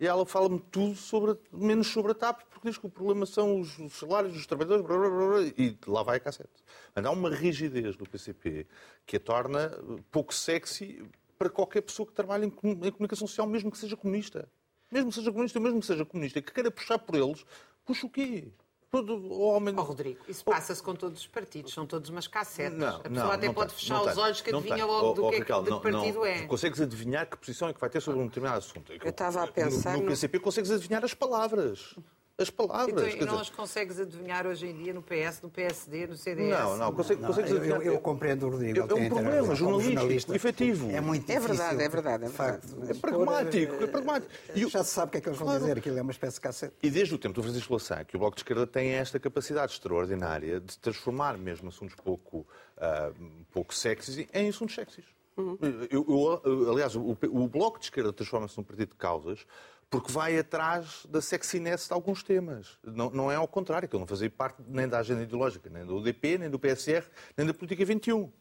[0.00, 3.60] e ela fala-me tudo sobre, menos sobre a TAP, porque diz que o problema são
[3.60, 6.48] os, salários dos trabalhadores, blá, blá, blá, e lá vai a cassete.
[6.94, 8.66] Mas há uma rigidez do PCP
[9.04, 9.70] que a torna
[10.10, 11.04] pouco sexy
[11.38, 14.48] para qualquer pessoa que trabalhe em comunicação social, mesmo que seja comunista.
[14.90, 17.44] Mesmo que seja comunista, mesmo que seja comunista, que queira puxar por eles,
[17.90, 18.48] Puxa o quê?
[18.88, 19.74] Todo homem...
[19.76, 22.76] Oh, Rodrigo, isso passa-se com todos os partidos, são todos umas cassetas.
[22.76, 25.12] Não, a pessoa não, até não pode tem, fechar os olhos que adivinha logo oh,
[25.12, 26.46] do oh, que, Raquel, é, de que partido é.
[26.46, 28.92] Consegues adivinhar que posição é que vai ter sobre um determinado assunto.
[28.92, 29.96] Eu estava a pensar...
[29.96, 31.96] No, no PCP consegues adivinhar as palavras
[32.42, 33.14] as palavras.
[33.14, 36.50] Então, e não as consegues adivinhar hoje em dia no PS, no PSD, no CDS?
[36.50, 37.80] Não, não, consegues, consegues adivinhar.
[37.82, 38.80] Eu, eu, compreendo o Rodrigo.
[38.80, 40.90] É, um problema jornalístico, efetivo.
[40.90, 41.44] É muito difícil.
[41.44, 42.24] É verdade, é verdade.
[42.24, 42.90] É, verdade.
[42.90, 44.32] é pragmático, é pragmático.
[44.54, 45.60] E já se sabe o que é que eles vão claro.
[45.60, 46.74] dizer, aquilo é uma espécie de cassete.
[46.82, 49.72] E desde o tempo do Francisco Louçã, que o Bloco de Esquerda tem esta capacidade
[49.72, 52.46] extraordinária de transformar mesmo assuntos pouco,
[52.78, 53.14] uh,
[53.52, 55.04] pouco sexys em assuntos sexys.
[55.36, 55.58] Uhum.
[55.90, 59.46] Eu, eu, aliás, o, o Bloco de Esquerda transforma-se num partido de causas
[59.90, 62.78] porque vai atrás da sexiness de alguns temas.
[62.84, 65.84] Não, não é ao contrário, que ele não fazia parte nem da agenda ideológica, nem
[65.84, 67.04] do UDP, nem do PSR,
[67.36, 68.32] nem da Política 21.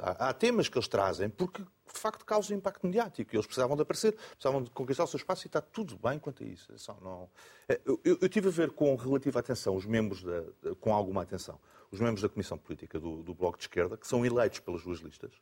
[0.00, 3.34] Há, há temas que eles trazem porque, de facto, causam impacto mediático.
[3.34, 6.44] Eles precisavam de aparecer, precisavam de conquistar o seu espaço e está tudo bem quanto
[6.44, 6.72] a isso.
[6.72, 7.28] É só, não...
[7.68, 10.44] É, eu, eu, eu, tive a ver com relativa atenção os membros, da,
[10.78, 11.58] com alguma atenção,
[11.90, 15.00] os membros da Comissão Política do, do Bloco de Esquerda, que são eleitos pelas duas
[15.00, 15.32] listas,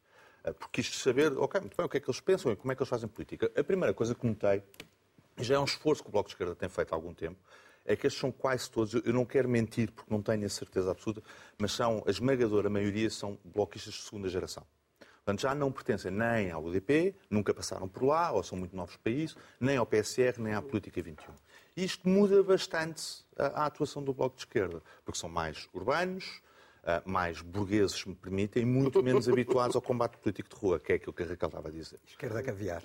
[0.43, 2.73] eh, porque quis saber, ok, muito bem, o que é que eles pensam e como
[2.73, 3.53] é que eles fazem política.
[3.55, 4.63] A primeira coisa que notei
[5.45, 7.39] já é um esforço que o Bloco de Esquerda tem feito há algum tempo,
[7.85, 10.91] é que estes são quase todos, eu não quero mentir porque não tenho a certeza
[10.91, 11.23] absoluta,
[11.57, 14.65] mas são, a esmagadora maioria são bloquistas de segunda geração.
[15.29, 18.97] Portanto, já não pertencem nem ao UDP, nunca passaram por lá, ou são muito novos
[18.97, 21.35] para isso, nem ao PSR, nem à Política 21.
[21.77, 26.43] E isto muda bastante a, a atuação do Bloco de Esquerda, porque são mais urbanos,
[27.05, 30.95] mais burgueses, me permitem, e muito menos habituados ao combate político de rua, que é
[30.97, 31.99] aquilo que a Raquel estava a dizer.
[32.07, 32.83] Esquerda caviar.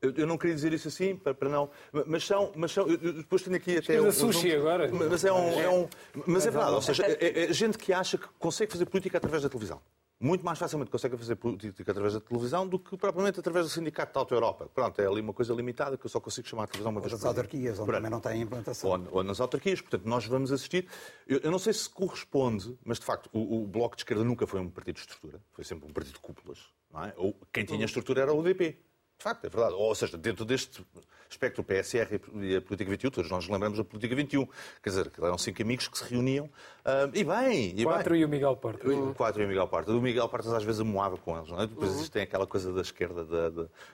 [0.00, 1.70] Eu, eu não queria dizer isso assim, para, para não...
[2.06, 2.52] Mas são...
[2.54, 3.94] Mas são eu, depois tenho aqui até...
[3.94, 4.90] Esquerda um, sushi um, agora.
[4.92, 5.60] Mas é um...
[5.60, 5.88] É um
[6.26, 9.42] mas é verdade, ou seja, é, é gente que acha que consegue fazer política através
[9.42, 9.80] da televisão
[10.18, 14.14] muito mais facilmente consegue fazer política através da televisão do que propriamente através do Sindicato
[14.14, 14.68] da Auto Europa.
[14.74, 17.12] Pronto, é ali uma coisa limitada que eu só consigo chamar a televisão uma vez
[17.12, 18.90] por Ou nas autarquias, onde também não tem implantação.
[18.90, 19.80] Ou, ou, nas autarquias.
[19.80, 20.86] Portanto, nós vamos assistir.
[21.26, 24.46] Eu, eu, não sei se corresponde, mas de facto o, o, Bloco de Esquerda nunca
[24.46, 25.40] foi um partido de estrutura.
[25.52, 26.60] Foi sempre um partido de cúpulas.
[26.90, 27.12] Não é?
[27.16, 28.78] Ou quem tinha estrutura era o UDP.
[29.18, 29.74] De facto, é verdade.
[29.74, 30.84] Ou seja, dentro deste
[31.28, 34.46] espectro PSR e a Política 21, todos nós nos lembramos da Política 21.
[34.82, 37.74] Quer dizer, eram cinco amigos que se reuniam uh, e bem.
[37.76, 38.22] E Quatro bem.
[38.22, 39.16] e o Miguel Portas.
[39.16, 39.94] Quatro e o Miguel Portas.
[39.94, 41.48] O Miguel Portas às vezes amoava com eles.
[41.48, 41.66] Não é?
[41.66, 42.06] Depois uhum.
[42.08, 43.48] tem aquela coisa da esquerda, da,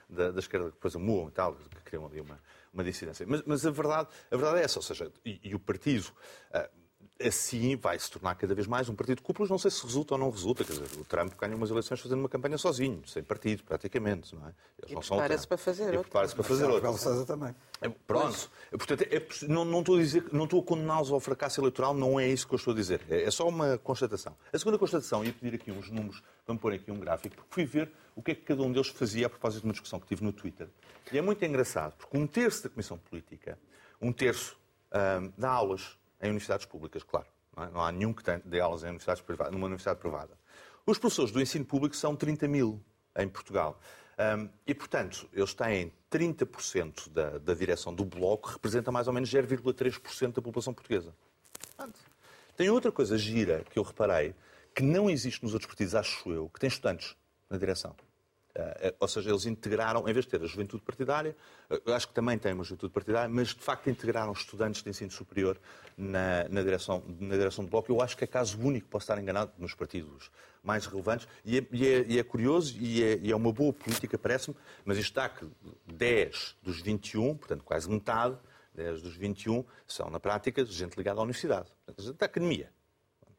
[0.09, 2.39] da, da, esquerda que depois amoam e tal, que criam ali uma,
[2.73, 3.25] uma dissidência.
[3.27, 4.79] Mas, mas, a, verdade, a verdade é essa.
[4.79, 6.07] Ou seja, e, e o partido.
[6.53, 6.82] Uh,
[7.27, 9.49] assim vai se tornar cada vez mais um partido de cúpulas.
[9.49, 10.63] Não sei se resulta ou não resulta.
[10.63, 14.35] Quer dizer, o Trump ganha umas eleições fazendo uma campanha sozinho, sem partido, praticamente.
[14.35, 14.53] Não é?
[14.87, 16.01] Eles e prepara-se para fazer outra.
[16.01, 16.93] prepara-se para fazer outra.
[16.93, 17.55] César também.
[17.81, 18.49] É, pronto.
[18.71, 21.93] É, portanto, é, não, não, estou a dizer, não estou a condená-los ao fracasso eleitoral,
[21.93, 23.01] não é isso que eu estou a dizer.
[23.09, 24.35] É, é só uma constatação.
[24.51, 27.65] A segunda constatação, ia pedir aqui uns números, vamos pôr aqui um gráfico, porque fui
[27.65, 30.07] ver o que é que cada um deles fazia a propósito de uma discussão que
[30.07, 30.67] tive no Twitter.
[31.11, 33.57] E é muito engraçado, porque um terço da Comissão Política,
[34.01, 34.57] um terço,
[34.93, 37.69] hum, dá aulas em universidades públicas, claro Não, é?
[37.69, 40.33] não há nenhum que dê aulas em universidades privadas, numa universidade privada.
[40.85, 42.81] Os professores do ensino público são 30 mil
[43.15, 43.79] em Portugal.
[44.17, 49.29] Um, e, portanto, eles têm 30% da, da direção do Bloco, representa mais ou menos
[49.29, 51.13] 0,3% da população portuguesa.
[52.55, 54.35] Tem outra coisa gira que eu reparei,
[54.75, 57.15] que não existe nos outros partidos, acho eu, que tem estudantes
[57.49, 57.95] na direção.
[58.55, 61.35] Uh, ou seja, eles integraram, em vez de ter a juventude partidária,
[61.71, 65.09] uh, acho que também tem uma juventude partidária, mas de facto integraram estudantes de ensino
[65.09, 65.59] superior
[65.97, 67.91] na, na, direção, na direção do Bloco.
[67.91, 70.29] Eu acho que é caso único, posso estar enganado, nos partidos
[70.63, 71.27] mais relevantes.
[71.43, 74.55] E é, e é, e é curioso e é, e é, uma boa política, parece-me,
[74.85, 75.47] mas isto está que
[75.87, 78.37] 10 dos 21, portanto quase metade,
[78.75, 82.71] 10 dos 21, são na prática gente ligada à universidade, portanto, da academia.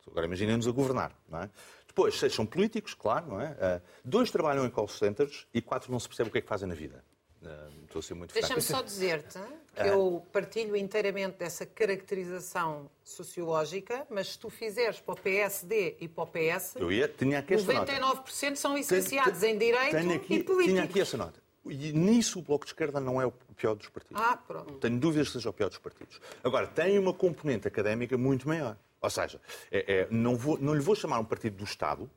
[0.07, 1.51] Agora imaginemos a governar, não é?
[1.95, 3.57] Depois, seis são políticos, claro, não é?
[3.61, 6.49] Ah, dois trabalham em call centers e quatro não se percebe o que é que
[6.49, 7.05] fazem na vida.
[7.41, 9.39] Ah, estou a ser muito Deixa-me só dizer-te
[9.77, 9.87] que ah.
[9.87, 16.25] eu partilho inteiramente dessa caracterização sociológica, mas se tu fizeres para o PSD e para
[16.25, 18.57] o PS, eu ia, tinha aqui 99% nota.
[18.57, 20.65] são licenciados em Direito aqui, e Políticos.
[20.65, 21.45] Tinha aqui essa nota.
[21.65, 24.21] E nisso o Bloco de Esquerda não é o pior dos partidos.
[24.21, 24.75] Ah, pronto.
[24.75, 26.21] Tenho dúvidas que seja o pior dos partidos.
[26.43, 28.77] Agora, tem uma componente académica muito maior.
[29.05, 29.39] Ou seja,
[29.71, 32.11] é, é, não, vou, não lhe vou chamar um partido do Estado,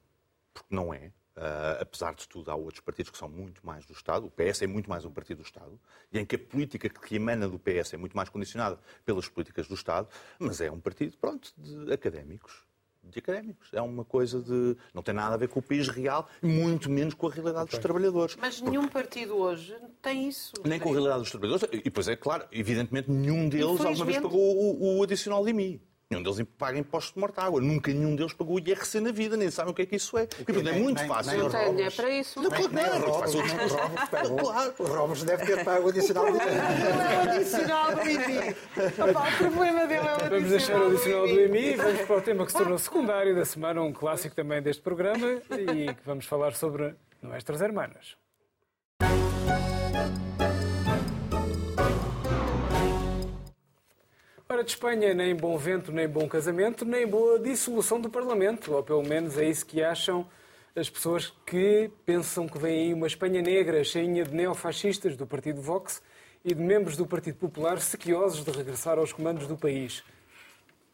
[0.53, 1.11] porque não é.
[1.35, 4.25] Uh, apesar de tudo, há outros partidos que são muito mais do Estado.
[4.25, 5.79] O PS é muito mais um partido do Estado,
[6.11, 9.67] e em que a política que emana do PS é muito mais condicionada pelas políticas
[9.67, 10.07] do Estado,
[10.39, 12.65] mas é um partido, pronto, de académicos.
[13.03, 13.69] De académicos.
[13.71, 14.75] É uma coisa de.
[14.93, 17.77] Não tem nada a ver com o país real, muito menos com a realidade okay.
[17.77, 18.35] dos trabalhadores.
[18.37, 18.93] Mas nenhum Porque...
[18.93, 20.53] partido hoje tem isso.
[20.65, 21.81] Nem com a realidade dos trabalhadores.
[21.85, 25.81] E, pois é, claro, evidentemente, nenhum deles alguma vez pagou o, o adicional de mim.
[26.09, 27.59] Nenhum deles paga impostos de mortágua.
[27.59, 30.25] Nunca nenhum deles pagou IRC na vida, nem sabem o que é que isso é.
[30.25, 31.37] Porque é muito nem, fácil.
[31.37, 32.41] Não tem dinheiro para isso.
[32.41, 34.73] Não, nem, nem nem o Robles, claro.
[34.79, 36.45] O Robles deve ter pago o adicional do IMI.
[36.95, 38.55] Não é o adicional do IMI.
[38.77, 42.21] O problema dele é o Vamos deixar o adicional do IMI e vamos para o
[42.21, 46.25] tema que se tornou secundário da semana, um clássico também deste programa, e que vamos
[46.25, 48.15] falar sobre Nuestras Hermanas.
[54.49, 58.73] Ora, de Espanha, nem bom vento, nem bom casamento, nem boa dissolução do Parlamento.
[58.73, 60.25] Ou pelo menos é isso que acham
[60.73, 65.61] as pessoas que pensam que vem aí uma Espanha negra cheinha de neofascistas do Partido
[65.61, 66.01] Vox
[66.45, 70.01] e de membros do Partido Popular sequiosos de regressar aos comandos do país.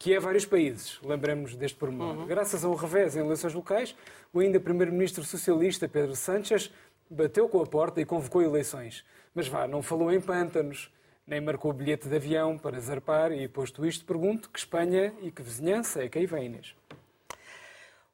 [0.00, 2.16] Que é vários países, lembremos deste pormenor.
[2.16, 2.26] Uhum.
[2.26, 3.94] Graças ao revés em eleições locais,
[4.32, 6.72] o ainda primeiro-ministro socialista Pedro Sánchez
[7.08, 9.04] bateu com a porta e convocou eleições.
[9.32, 10.90] Mas vá, não falou em pântanos,
[11.26, 15.42] nem marcou bilhete de avião para zarpar e, posto isto, pergunto que Espanha e que
[15.42, 16.74] vizinhança é que aí vem, Inês?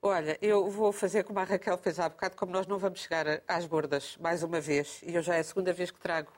[0.03, 3.43] Olha, eu vou fazer como a Raquel fez há bocado, como nós não vamos chegar
[3.47, 6.33] às gordas mais uma vez, e eu já é a segunda vez que trago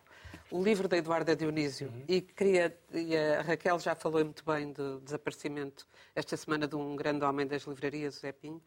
[0.50, 2.04] o livro da Eduarda Dionísio, uhum.
[2.08, 6.96] e queria, e a Raquel já falou muito bem do desaparecimento esta semana de um
[6.96, 8.60] grande homem das livrarias, o Zé Pinho,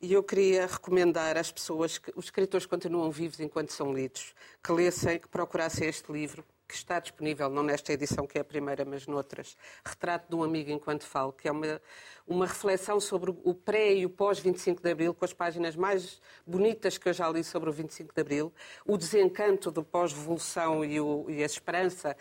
[0.00, 4.72] e eu queria recomendar às pessoas que os escritores continuam vivos enquanto são lidos, que
[4.72, 8.84] lessem, que procurassem este livro, que está disponível, não nesta edição que é a primeira,
[8.84, 11.80] mas noutras, Retrato de um Amigo Enquanto Falo, que é uma,
[12.26, 16.98] uma reflexão sobre o pré e o pós-25 de Abril, com as páginas mais bonitas
[16.98, 18.52] que eu já li sobre o 25 de Abril,
[18.84, 20.96] o desencanto do pós-revolução e,
[21.28, 22.14] e, a esperança.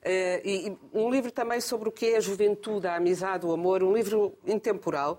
[0.00, 3.82] Uh, e, um livro também sobre o que é a juventude, a amizade, o amor,
[3.82, 5.18] um livro intemporal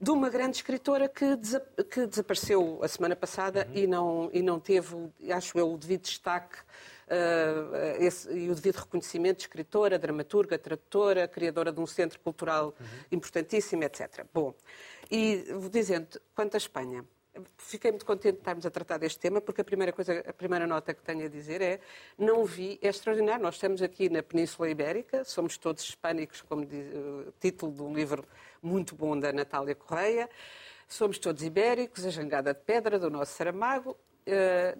[0.00, 1.60] de uma grande escritora que, desa
[1.90, 3.76] que desapareceu a semana passada uhum.
[3.82, 4.94] e, não, e não teve,
[5.30, 6.58] acho eu, o devido destaque
[7.98, 12.86] esse, e o devido reconhecimento de escritora, dramaturga, tradutora, criadora de um centro cultural uhum.
[13.12, 14.24] importantíssimo, etc.
[14.32, 14.54] Bom,
[15.10, 17.04] e dizendo, quanto à Espanha,
[17.56, 20.66] fiquei muito contente de estarmos a tratar deste tema, porque a primeira coisa, a primeira
[20.66, 21.80] nota que tenho a dizer é
[22.16, 23.42] não vi, é extraordinário.
[23.42, 27.94] Nós estamos aqui na Península Ibérica, somos todos hispânicos, como diz o título de um
[27.94, 28.24] livro
[28.62, 30.28] muito bom da Natália Correia.
[30.88, 33.94] Somos todos ibéricos, a jangada de pedra do nosso Saramago.
[34.30, 34.76] Eh,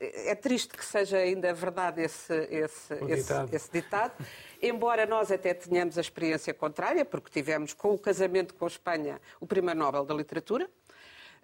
[0.00, 3.54] é triste que seja ainda verdade esse, esse, esse, ditado.
[3.54, 4.26] esse, ditado.
[4.60, 9.20] embora nós até tenhamos a experiência contrária, porque tivemos com o casamento com a Espanha
[9.40, 10.68] o Primeiro Nobel da Literatura.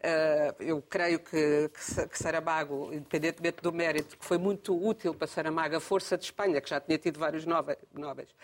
[0.02, 1.70] Eh, eu creio que,
[2.10, 6.60] que Saramago, independentemente do mérito, que foi muito útil para Saramago, a força de Espanha,
[6.60, 8.34] que já tinha tido vários nobres,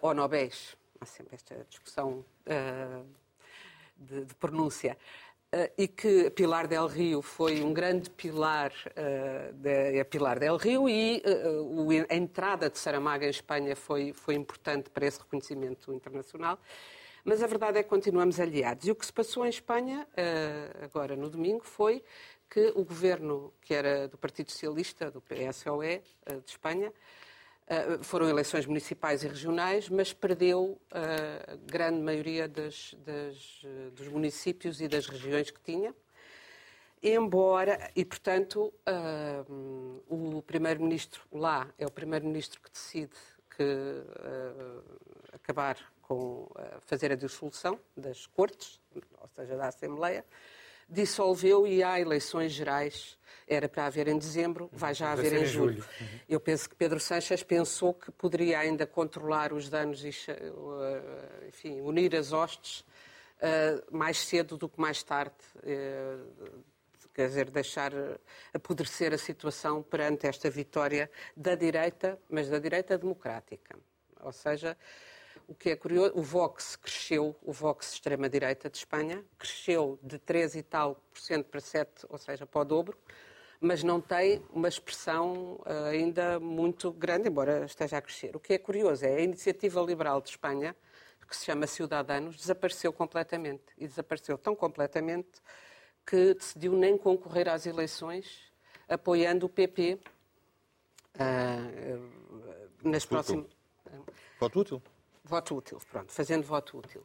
[0.00, 2.24] ou nobéis, há sempre esta discussão
[3.96, 4.96] de, de, pronúncia,
[5.76, 11.22] e que Pilar del Rio foi um grande pilar uh, de, Pilar del Rio e
[11.26, 16.58] uh, a entrada de Saramago em Espanha foi, foi importante para esse reconhecimento internacional.
[17.22, 18.86] Mas a verdade é que continuamos aliados.
[18.86, 20.08] E o que se passou em Espanha,
[20.82, 22.02] agora no domingo, foi
[22.50, 26.02] que o governo, que era do Partido Socialista, do PSOE
[26.44, 26.92] de Espanha,
[27.62, 33.62] Uh, foram eleições municipais e regionais, mas perdeu a grande maioria das, das,
[33.94, 35.94] dos municípios e das regiões que tinha.
[37.02, 38.72] Embora, e portanto,
[40.08, 43.16] o primeiro-ministro lá é o primeiro-ministro que decide
[43.56, 43.64] que
[45.32, 46.48] acabar com
[46.82, 48.80] fazer a dissolução das cortes,
[49.20, 50.24] ou seja, da Assembleia,
[50.88, 53.18] dissolveu e há eleições gerais.
[53.46, 55.84] Era para haver em dezembro, vai já haver em julho.
[56.00, 56.06] Uhum.
[56.28, 61.80] Eu penso que Pedro Sanches pensou que poderia ainda controlar os danos e, uh, enfim,
[61.80, 65.34] unir as hostes uh, mais cedo do que mais tarde.
[65.56, 66.62] Uh,
[67.12, 67.92] quer dizer, deixar
[68.54, 73.76] apodrecer a situação perante esta vitória da direita, mas da direita democrática.
[74.20, 74.76] Ou seja,
[75.52, 80.56] o que é curioso, o Vox cresceu, o Vox extrema-direita de Espanha, cresceu de 3
[80.56, 82.96] e tal por cento para 7, ou seja, para o dobro,
[83.60, 88.34] mas não tem uma expressão uh, ainda muito grande, embora esteja a crescer.
[88.34, 90.74] O que é curioso é a iniciativa liberal de Espanha,
[91.28, 93.64] que se chama Ciudadanos, desapareceu completamente.
[93.76, 95.40] E desapareceu tão completamente
[96.06, 98.40] que decidiu nem concorrer às eleições,
[98.88, 101.98] apoiando o PP uh, eh,
[102.82, 103.46] nas próximas.
[104.40, 104.82] Voto útil?
[105.24, 107.02] Voto útil, pronto, fazendo voto útil.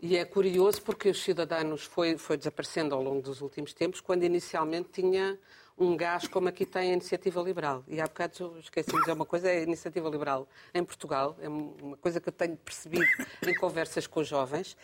[0.00, 4.22] E é curioso porque os cidadãos foi, foi desaparecendo ao longo dos últimos tempos, quando
[4.22, 5.38] inicialmente tinha
[5.78, 7.82] um gás como aqui tem a Iniciativa Liberal.
[7.88, 11.48] E há bocado esqueci de dizer uma coisa, é a Iniciativa Liberal em Portugal, é
[11.48, 13.06] uma coisa que eu tenho percebido
[13.46, 14.76] em conversas com os jovens,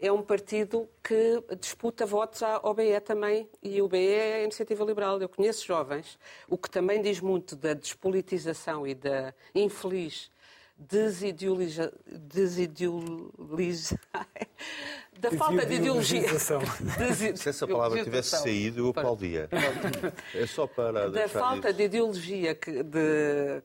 [0.00, 4.84] é um partido que disputa votos ao BE também, e o BE é a Iniciativa
[4.84, 5.20] Liberal.
[5.20, 6.18] Eu conheço jovens,
[6.48, 10.30] o que também diz muito da despolitização e da infeliz
[10.76, 13.98] desideologia, desideologia,
[15.18, 16.28] da falta de ideologia.
[17.36, 19.48] Se essa palavra tivesse saído, eu aplaudia.
[20.34, 21.10] É só para.
[21.10, 21.76] Da falta isso.
[21.78, 23.62] de ideologia que, de,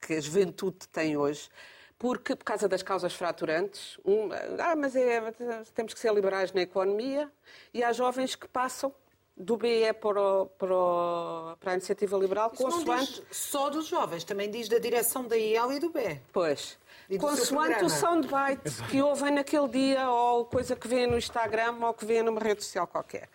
[0.00, 1.48] que, a juventude tem hoje.
[1.96, 5.32] Porque, por causa das causas fraturantes, um, ah, mas é,
[5.74, 7.30] temos que ser liberais na economia,
[7.72, 8.92] e há jovens que passam
[9.36, 13.22] do BE para, o, para, o, para, a Iniciativa Liberal, Isso consoante...
[13.30, 16.20] só dos jovens, também diz da direção da IEL e do BE.
[16.32, 16.78] Pois.
[17.18, 22.04] Consoante o soundbite que ouvem naquele dia, ou coisa que vêem no Instagram, ou que
[22.04, 23.28] vêem numa rede social qualquer.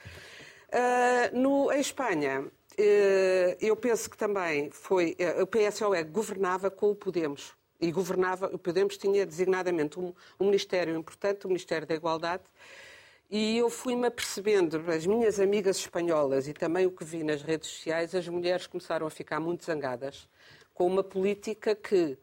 [0.69, 5.15] Uh, no, em Espanha, uh, eu penso que também foi...
[5.38, 7.53] Uh, o PSOE governava com o Podemos.
[7.79, 8.47] E governava...
[8.47, 12.43] O Podemos tinha designadamente um, um ministério importante, o Ministério da Igualdade,
[13.30, 17.70] e eu fui-me apercebendo, as minhas amigas espanholas e também o que vi nas redes
[17.70, 20.28] sociais, as mulheres começaram a ficar muito zangadas
[20.74, 22.18] com uma política que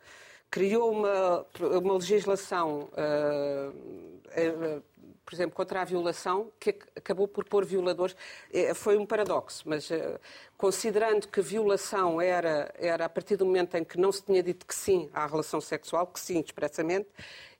[0.50, 4.82] criou uma, uma legislação, uh,
[5.26, 8.14] por exemplo, contra a violação, que acabou por pôr violadores.
[8.52, 10.20] É, foi um paradoxo, mas uh,
[10.56, 14.64] considerando que violação era, era a partir do momento em que não se tinha dito
[14.64, 17.08] que sim à relação sexual, que sim expressamente,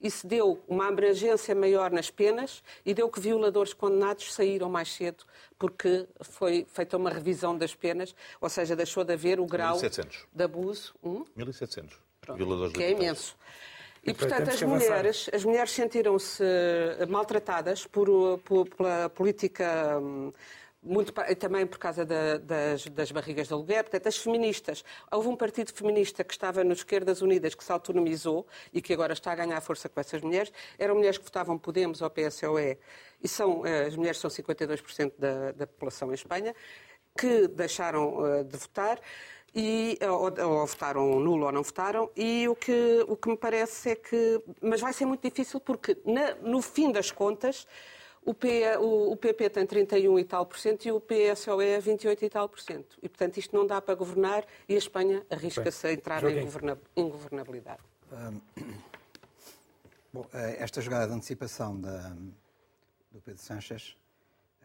[0.00, 5.24] isso deu uma abrangência maior nas penas e deu que violadores condenados saíram mais cedo
[5.58, 10.26] porque foi feita uma revisão das penas, ou seja, deixou de haver o grau 1700.
[10.32, 10.94] de abuso.
[11.02, 11.24] Hum?
[11.34, 13.36] 1700 Pronto, violadores que é imenso.
[14.06, 16.44] E, portanto, as mulheres, as mulheres sentiram-se
[17.08, 20.32] maltratadas por, por, pela política hum,
[20.86, 24.84] muito também por causa da, das, das, barrigas de aluguer, portanto, as feministas.
[25.10, 29.12] Houve um partido feminista que estava nas Esquerdas Unidas que se autonomizou e que agora
[29.12, 30.52] está a ganhar força com essas mulheres.
[30.78, 32.78] Eram mulheres que votavam Podemos ou PSOE,
[33.20, 36.54] e são, eh, as mulheres são 52% da, da população em Espanha,
[37.18, 39.00] que deixaram de votar.
[39.58, 43.92] E, ou, ou, votaram nulo ou não votaram, e o que, o que me parece
[43.92, 44.42] é que.
[44.60, 47.66] Mas vai ser muito difícil porque, na, no fim das contas,
[48.22, 51.80] o, P, o, o, PP tem 31 e tal por cento e o PSOE é
[51.80, 52.98] 28 e tal por cento.
[53.02, 56.46] E, portanto, isto não dá para governar e a Espanha arrisca-se a entrar em
[56.94, 57.80] ingovernabilidade.
[58.12, 58.40] Um,
[60.12, 62.14] bom, eh, esta jogada de antecipação da,
[63.12, 63.96] do Pedro Sánchez,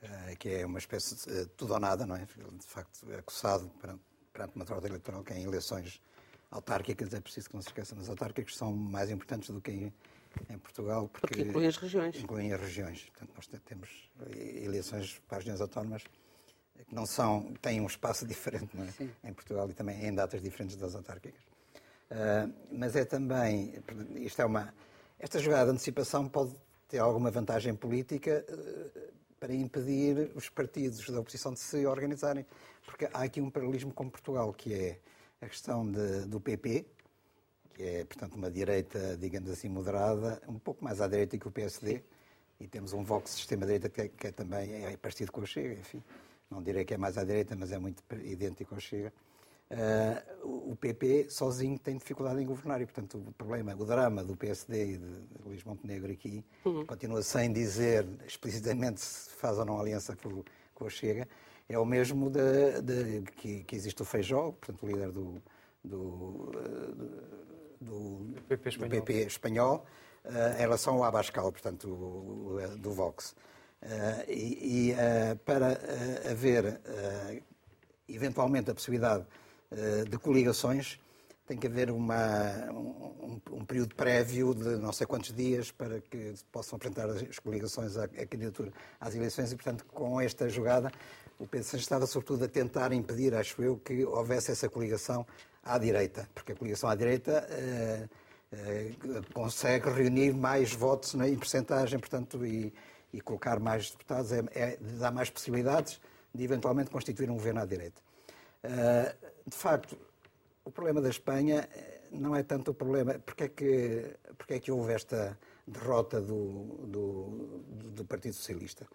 [0.04, 2.26] uh, que é uma espécie de tudo ou nada, não é?
[2.26, 4.02] De facto, é acusado perante,
[4.32, 6.02] perante uma troca eleitoral que é em eleições
[6.50, 9.94] autárquicas, é preciso que não se esqueçam, as autárquicas são mais importantes do que em
[10.50, 11.10] em Portugal.
[11.10, 12.16] Porque, porque incluem as regiões.
[12.16, 13.04] Incluem as regiões.
[13.06, 13.90] Portanto, nós temos
[14.64, 16.04] eleições para as regiões autónomas
[16.88, 19.30] que não são, têm um espaço diferente é?
[19.30, 21.42] em Portugal e também em datas diferentes das autárquicas.
[22.12, 23.74] Uh, mas é também,
[24.16, 24.74] isto é uma,
[25.18, 26.54] esta jogada de antecipação pode
[26.90, 29.12] ter alguma vantagem política uh,
[29.42, 32.46] para impedir os partidos da oposição de se organizarem,
[32.86, 35.00] porque há aqui um paralelismo com Portugal, que é
[35.42, 36.86] a questão de, do PP,
[37.74, 41.52] que é, portanto, uma direita, digamos assim, moderada, um pouco mais à direita que o
[41.52, 42.04] PSD, Sim.
[42.60, 45.74] e temos um Vox sistema-direita que, é, que é também é parecido com o Chega,
[45.74, 46.04] enfim.
[46.48, 49.12] Não direi que é mais à direita, mas é muito idêntico ao Chega.
[49.72, 54.36] Uh, o PP sozinho tem dificuldade em governar e, portanto, o problema, o drama do
[54.36, 55.06] PSD e de,
[55.46, 56.86] Luís Montenegro aqui uhum.
[56.86, 60.44] continua sem dizer explicitamente se faz ou não aliança com,
[60.76, 61.26] com a Chega,
[61.70, 65.42] é o mesmo de, de que, que, existe o Feijó, portanto, o líder do,
[65.82, 66.52] do,
[67.80, 69.86] do, PP espanhol, do PP espanhol
[70.26, 73.34] uh, em relação ao Abascal, portanto, o, o, do Vox.
[73.82, 73.86] Uh,
[74.28, 75.80] e, e uh, para
[76.30, 76.82] haver
[78.10, 79.41] eventualmente a possibilidade eh,
[80.10, 81.00] de coligações,
[81.48, 86.34] tem que haver uma, um, um, período prévio de não sei quantos dias para que
[86.52, 90.92] possam apresentar as coligações à, à candidatura às eleições e, portanto, com esta jogada,
[91.42, 95.26] o Sanches estava sobretudo a tentar impedir, acho eu, que houvesse essa coligação
[95.64, 98.08] à direita, porque a coligação à direita eh,
[98.54, 98.92] eh,
[99.34, 102.72] consegue reunir mais votos né, em percentagem, portanto, e,
[103.12, 106.00] e colocar mais deputados, é, é, dá mais possibilidades
[106.34, 108.02] de eventualmente constituir um governo à direita.
[108.64, 109.98] Uh, de facto,
[110.64, 113.18] o problema da Espanha eh, não é tanto o problema.
[113.20, 115.38] Porque é que, porque é que houve esta
[115.68, 117.64] derrota do, do,
[117.96, 118.86] do Partido Socialista?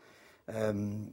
[0.49, 1.13] Um,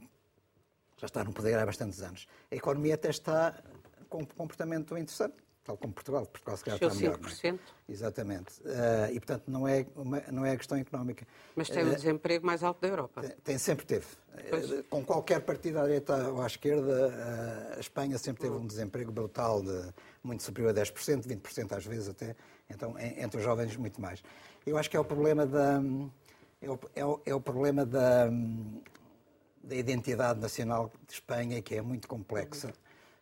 [0.96, 2.26] já está no poder há bastantes anos.
[2.50, 3.62] A economia até está
[4.08, 6.26] com um comportamento interessante tal como Portugal.
[6.26, 7.18] Portugal se calhar está melhor.
[7.18, 7.52] 5%.
[7.52, 7.58] Não é?
[7.88, 8.60] Exatamente.
[8.60, 11.26] Uh, e, portanto, não é, uma, não é a questão económica.
[11.56, 13.22] Mas tem uh, o desemprego mais alto da Europa.
[13.22, 14.06] Tem, tem sempre teve.
[14.34, 19.10] Uh, com qualquer partido à direita ou à esquerda, a Espanha sempre teve um desemprego
[19.10, 19.92] brutal, de
[20.22, 22.36] muito superior a 10%, 20% às vezes até.
[22.68, 24.22] Então, entre os jovens, muito mais.
[24.66, 25.80] Eu acho que é o problema da...
[26.60, 28.30] É o, é o, é o problema da,
[29.62, 32.72] da identidade nacional de Espanha, que é muito complexa.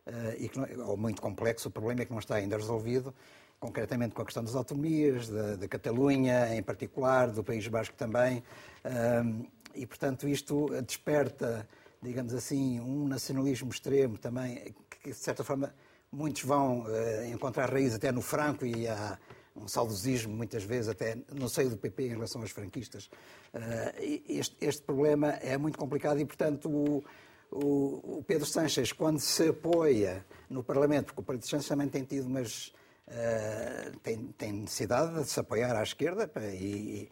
[0.07, 1.67] Uhum uh, e que não, ou muito complexo.
[1.67, 3.13] O problema é que não está ainda resolvido,
[3.59, 8.43] concretamente com a questão das autonomias, da, da Catalunha em particular, do País Basco também.
[8.83, 9.45] Uh,
[9.75, 11.67] e, portanto, isto desperta,
[12.01, 15.73] digamos assim, um nacionalismo extremo também, que, de certa forma,
[16.11, 19.17] muitos vão uh, encontrar raiz até no Franco e há
[19.55, 23.05] um saudosismo, muitas vezes, até no seio do PP em relação aos franquistas.
[23.53, 27.03] Uh, este, este, problema é muito complicado e, portanto, o,
[27.53, 32.03] o, o Pedro Sanches, quando se apoia no Parlamento, porque o Pedro Sanches também tem
[32.03, 32.73] tido umas.
[33.07, 37.11] Uh, tem, tem, necessidade de se apoiar à esquerda para, e,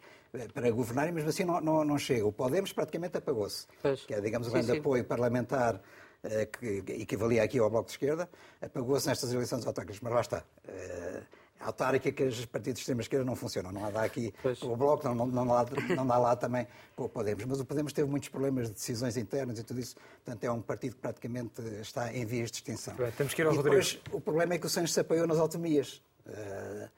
[0.54, 2.26] para governar, e mesmo assim não, não, não chega.
[2.26, 3.66] O Podemos praticamente apagou-se,
[4.06, 8.28] que é, digamos, o grande apoio parlamentar uh, que equivalia aqui ao Bloco de Esquerda,
[8.60, 10.44] apagou-se nestas eleições autárquicas, mas lá está.
[10.66, 13.72] Uh, autárquica que os partidos de extrema-esquerda não funcionam.
[13.72, 14.62] Não há dá aqui pois.
[14.62, 17.44] o Bloco, não, não, não, dá, não dá lá também com o Podemos.
[17.44, 19.96] Mas o Podemos teve muitos problemas de decisões internas e tudo isso.
[20.24, 22.94] Portanto, é um partido que praticamente está em vias de extinção.
[22.94, 25.26] Bem, temos que ir ao e depois, o problema é que o Sanches se apoiou
[25.26, 26.02] nas autonomias.
[26.26, 26.88] Uh,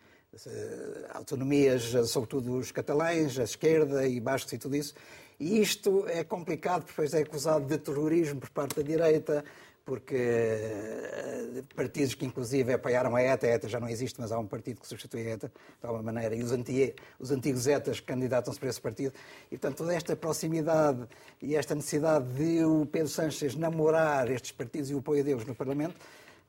[1.13, 4.95] autonomias, sobretudo os catalães, a esquerda e bascos e tudo isso.
[5.39, 9.45] E isto é complicado, porque depois é acusado de terrorismo por parte da direita,
[9.85, 14.39] porque eh, partidos que inclusive apoiaram a ETA, a ETA já não existe, mas há
[14.39, 15.49] um partido que substitui a ETA
[15.81, 19.13] de alguma maneira, e os, anti, os antigos ETAs candidatam-se para esse partido.
[19.51, 21.07] E, portanto, toda esta proximidade
[21.43, 25.55] e esta necessidade de o Pedro Sánchez namorar estes partidos e o apoio deles no
[25.55, 25.97] Parlamento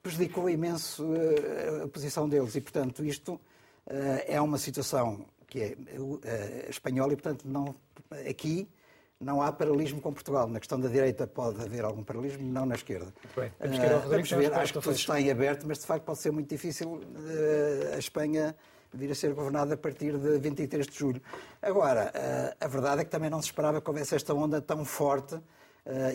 [0.02, 2.56] prejudicou imenso eh, a posição deles.
[2.56, 3.40] E, portanto, isto
[3.88, 5.76] eh, é uma situação que é
[6.70, 7.76] espanhola e, portanto, não,
[8.30, 8.68] aqui
[9.20, 10.48] não há paralelismo com Portugal.
[10.48, 13.14] Na questão da direita pode haver algum paralelismo, não na esquerda.
[13.36, 16.20] Bem, vamos, uh, vamos ver, acho que tudo está em aberto, mas de facto pode
[16.20, 18.56] ser muito difícil uh, a Espanha
[18.94, 21.22] vir a ser governada a partir de 23 de julho.
[21.62, 24.84] Agora, uh, a verdade é que também não se esperava que houvesse esta onda tão
[24.86, 25.40] forte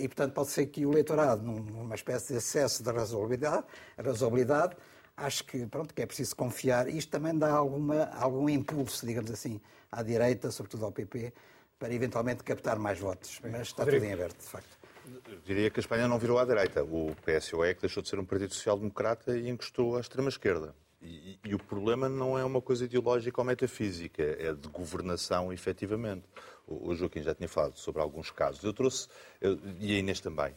[0.00, 3.64] e, portanto, pode ser que o eleitorado, numa espécie de excesso de razoabilidade,
[3.96, 4.74] razoabilidade
[5.16, 6.88] acho que, pronto, que é preciso confiar.
[6.88, 9.60] Isto também dá alguma, algum impulso, digamos assim,
[9.92, 11.32] à direita, sobretudo ao PP,
[11.80, 13.40] para eventualmente captar mais votos.
[13.42, 14.04] Mas está Rodrigo.
[14.04, 14.78] tudo em aberto, de facto.
[15.26, 16.84] Eu diria que a Espanha não virou à direita.
[16.84, 20.74] O PSOE que deixou de ser um partido social-democrata e encostou à extrema-esquerda.
[21.02, 26.26] E, e, o problema não é uma coisa ideológica ou metafísica, é de governação, efetivamente.
[26.66, 28.62] O, o Joaquim já tinha falado sobre alguns casos.
[28.62, 29.08] Eu trouxe,
[29.40, 30.54] eu, e a Inês também,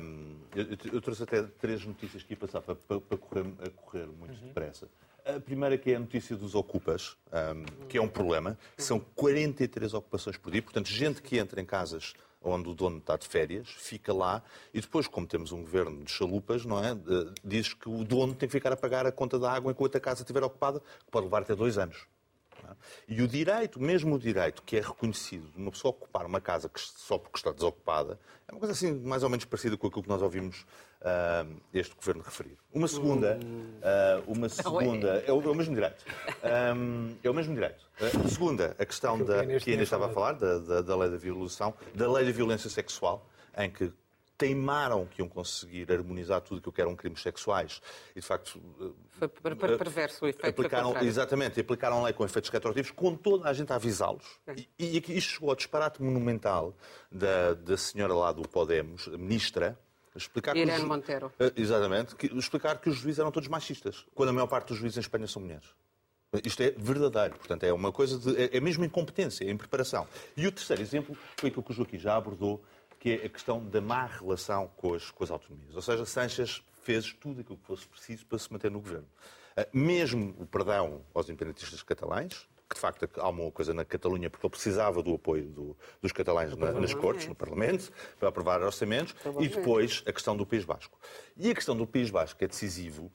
[0.00, 3.70] um, eu, eu, trouxe até três notícias que ia passar para, para, para correr, a
[3.70, 4.46] correr muito uhum.
[4.46, 4.88] depressa.
[5.26, 8.56] A primeira que é a notícia dos ocupas, um, que é um problema.
[8.78, 13.16] São 43 ocupações por dia, portanto, gente que entra em casas onde o dono está
[13.16, 14.40] de férias, fica lá
[14.72, 16.96] e depois, como temos um governo de chalupas, não é?
[17.42, 20.00] Diz que o dono tem que ficar a pagar a conta da água enquanto a
[20.00, 22.06] casa estiver ocupada, que pode levar até dois anos.
[22.64, 22.74] É?
[23.08, 26.68] E o direito, mesmo o direito que é reconhecido de uma pessoa ocupar uma casa
[26.68, 30.04] que, só porque está desocupada, é uma coisa assim mais ou menos parecida com aquilo
[30.04, 30.64] que nós ouvimos
[31.02, 32.56] uh, este governo referir.
[32.72, 36.04] Uma segunda, uh, uma segunda é o, é o mesmo direito.
[36.76, 37.84] Um, é o mesmo direito.
[38.00, 41.16] Uh, segunda, a questão da, que ainda estava a falar, da, da, da lei da
[41.16, 43.26] violação, da lei da violência sexual,
[43.56, 43.92] em que
[44.38, 47.80] teimaram que iam conseguir harmonizar tudo aquilo que eram crimes sexuais
[48.14, 48.60] e, de facto,
[49.12, 50.46] Foi per- per- perverso o efeito.
[50.46, 54.26] aplicaram, exatamente, aplicaram a lei com efeitos retroativos, com toda a gente a avisá-los.
[54.54, 56.74] E, e aqui isto chegou ao disparate monumental
[57.10, 59.78] da, da senhora lá do Podemos, a ministra,
[60.16, 61.32] explicar que Irene Montero.
[61.38, 64.78] Eh, Exatamente, que, explicar que os juízes eram todos machistas, quando a maior parte dos
[64.78, 65.66] juízes em Espanha são mulheres.
[66.44, 68.36] Isto é verdadeiro, portanto, é uma coisa de.
[68.42, 70.06] é- É mesmo incompetência, é impreparação.
[70.36, 72.62] E o terceiro exemplo foi aquilo que o Joaquim já abordou,
[72.98, 75.74] que é a questão da má relação com as, com as autonomias.
[75.74, 79.06] Ou seja, Sanches fez tudo aquilo que fosse preciso para se manter no governo.
[79.56, 84.28] Ah, Mesmo o perdão aos independentistas catalães, que de facto há uma coisa na Catalunha,
[84.28, 88.60] porque ele precisava do apoio do- dos catalães na- nas Cortes, no Parlamento, para aprovar
[88.62, 90.98] orçamentos, e depois a questão do País Basco.
[91.36, 93.10] E a questão do País Basco é decisivo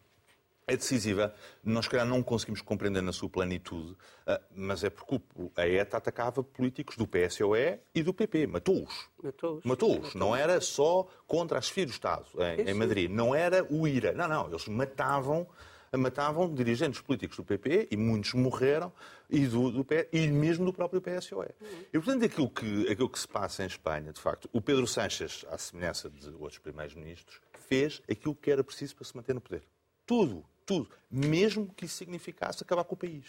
[0.67, 1.33] é decisiva.
[1.65, 3.93] Nós, se calhar, não conseguimos compreender na sua plenitude,
[4.25, 5.19] ah, mas é porque
[5.57, 8.47] a ETA atacava políticos do PSOE e do PP.
[8.47, 9.09] Matou-os.
[9.21, 9.65] Matou-os.
[9.65, 10.15] Matou-os.
[10.15, 12.25] Não era só contra as chefes do Estado
[12.57, 13.11] em, em Madrid.
[13.11, 14.13] Não era o IRA.
[14.13, 14.47] Não, não.
[14.47, 15.45] Eles matavam,
[15.97, 18.91] matavam dirigentes políticos do PP e muitos morreram
[19.29, 21.49] e, do, do e mesmo do próprio PSOE.
[21.91, 25.45] E, portanto, aquilo que, aquilo que se passa em Espanha, de facto, o Pedro Sánchez,
[25.49, 29.41] à semelhança de outros primeiros ministros, fez aquilo que era preciso para se manter no
[29.41, 29.63] poder.
[30.05, 30.89] Tudo, tudo.
[31.09, 33.25] Mesmo que isso significasse acabar com o país.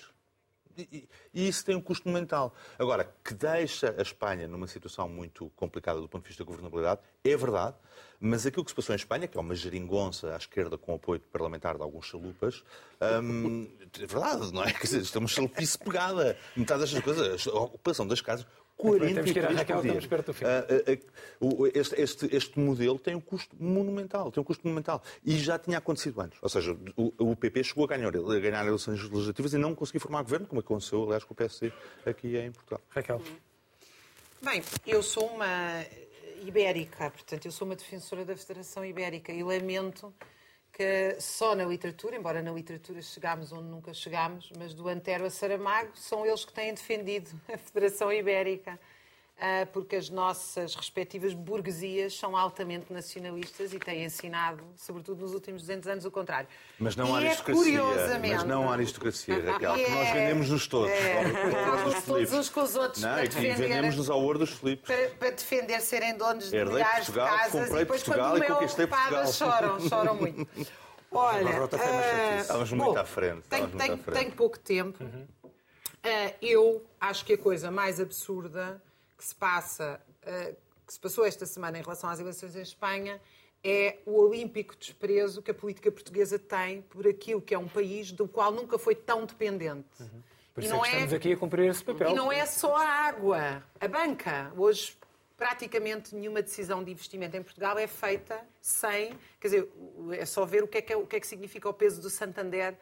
[0.76, 2.54] E, isso tem um custo mental.
[2.78, 7.00] Agora, que deixa a Espanha numa situação muito complicada do ponto de vista da governabilidade,
[7.24, 7.76] é verdade,
[8.20, 11.20] mas aquilo que se passou em Espanha, que é uma geringonça à esquerda com apoio
[11.32, 12.62] parlamentar de alguns chalupas,
[13.22, 13.68] hum,
[14.00, 14.70] é verdade, não é?
[14.72, 16.36] Quer dizer, isto é chalupice pegada.
[16.56, 18.46] Metade destas coisas, a ocupação das casas,
[18.82, 19.88] bem, 43 temos que ir à por Raquel, dia.
[19.90, 20.44] estamos perto do fim.
[20.44, 20.98] Ah, ah, ah,
[21.40, 25.02] o- este, este- este modelo tem um custo monumental, tem um custo monumental.
[25.24, 26.38] E já tinha acontecido antes.
[26.42, 30.00] Ou seja, o, o PP chegou a ganhar, a ganhar eleições legislativas e não conseguiu
[30.00, 31.72] formar governo, como aconteceu, aliás, com o PSD
[32.06, 32.80] aqui em Portugal.
[32.90, 33.22] Raquel.
[34.42, 35.84] Bem, eu sou uma
[36.44, 40.12] ibérica, portanto, eu sou uma defensora da Federação Ibérica e lamento
[40.72, 45.30] que só na literatura, embora na literatura chegámos onde nunca chegámos, mas do Antero a
[45.30, 48.80] Saramago, são eles que têm defendido a Federação Ibérica,
[49.72, 55.88] porque as nossas respectivas burguesias são altamente nacionalistas e têm ensinado, sobretudo nos últimos 200
[55.88, 56.48] anos, o contrário.
[56.78, 57.62] Mas não há é aristocracia.
[57.80, 60.90] curiosamente- mas não há aristocracia, Raquel, que nós É, vendemos-nos todos.
[60.92, 61.24] é,
[61.76, 62.32] todos Filipes.
[62.34, 64.86] uns com os outros Não, para e que vendemos-nos ao Word dos Filipes.
[64.86, 68.42] para, para defender serem donos de Herdei milhares Portugal, de casas e depois Portugal quando
[68.42, 70.46] e o meu ocupada choram, choram muito.
[71.14, 72.38] Olha, uma ah.
[72.40, 74.18] Estamos muito bom, à frente, Tenho, tenho- à frente.
[74.18, 75.04] tenho pouco tempo.
[76.04, 78.80] Ah, eu acho que a coisa mais absurda
[79.22, 80.52] que se passa, ah,
[80.84, 83.20] que se passou esta semana em relação às eleições em Espanha
[83.62, 88.10] é o olímpico desprezo que a política portuguesa tem por aquilo que é um país
[88.10, 89.86] do qual nunca foi tão dependente.
[90.52, 92.10] Por E isso é não que estamos aqui a cumprir esse papel.
[92.10, 94.52] e não é só a água, a banca.
[94.56, 94.96] Hoje,
[95.36, 99.16] praticamente nenhuma decisão de investimento em Portugal é feita sem.
[99.40, 99.68] Quer dizer,
[100.18, 102.02] é só ver o que é que, é- o que, é que significa o peso
[102.02, 102.76] do Santander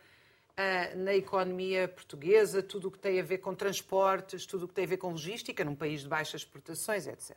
[0.61, 4.75] ah, na economia portuguesa, tudo o que tem a ver com transportes, tudo o que
[4.75, 7.37] tem a ver com logística, num país de baixas exportações, etc.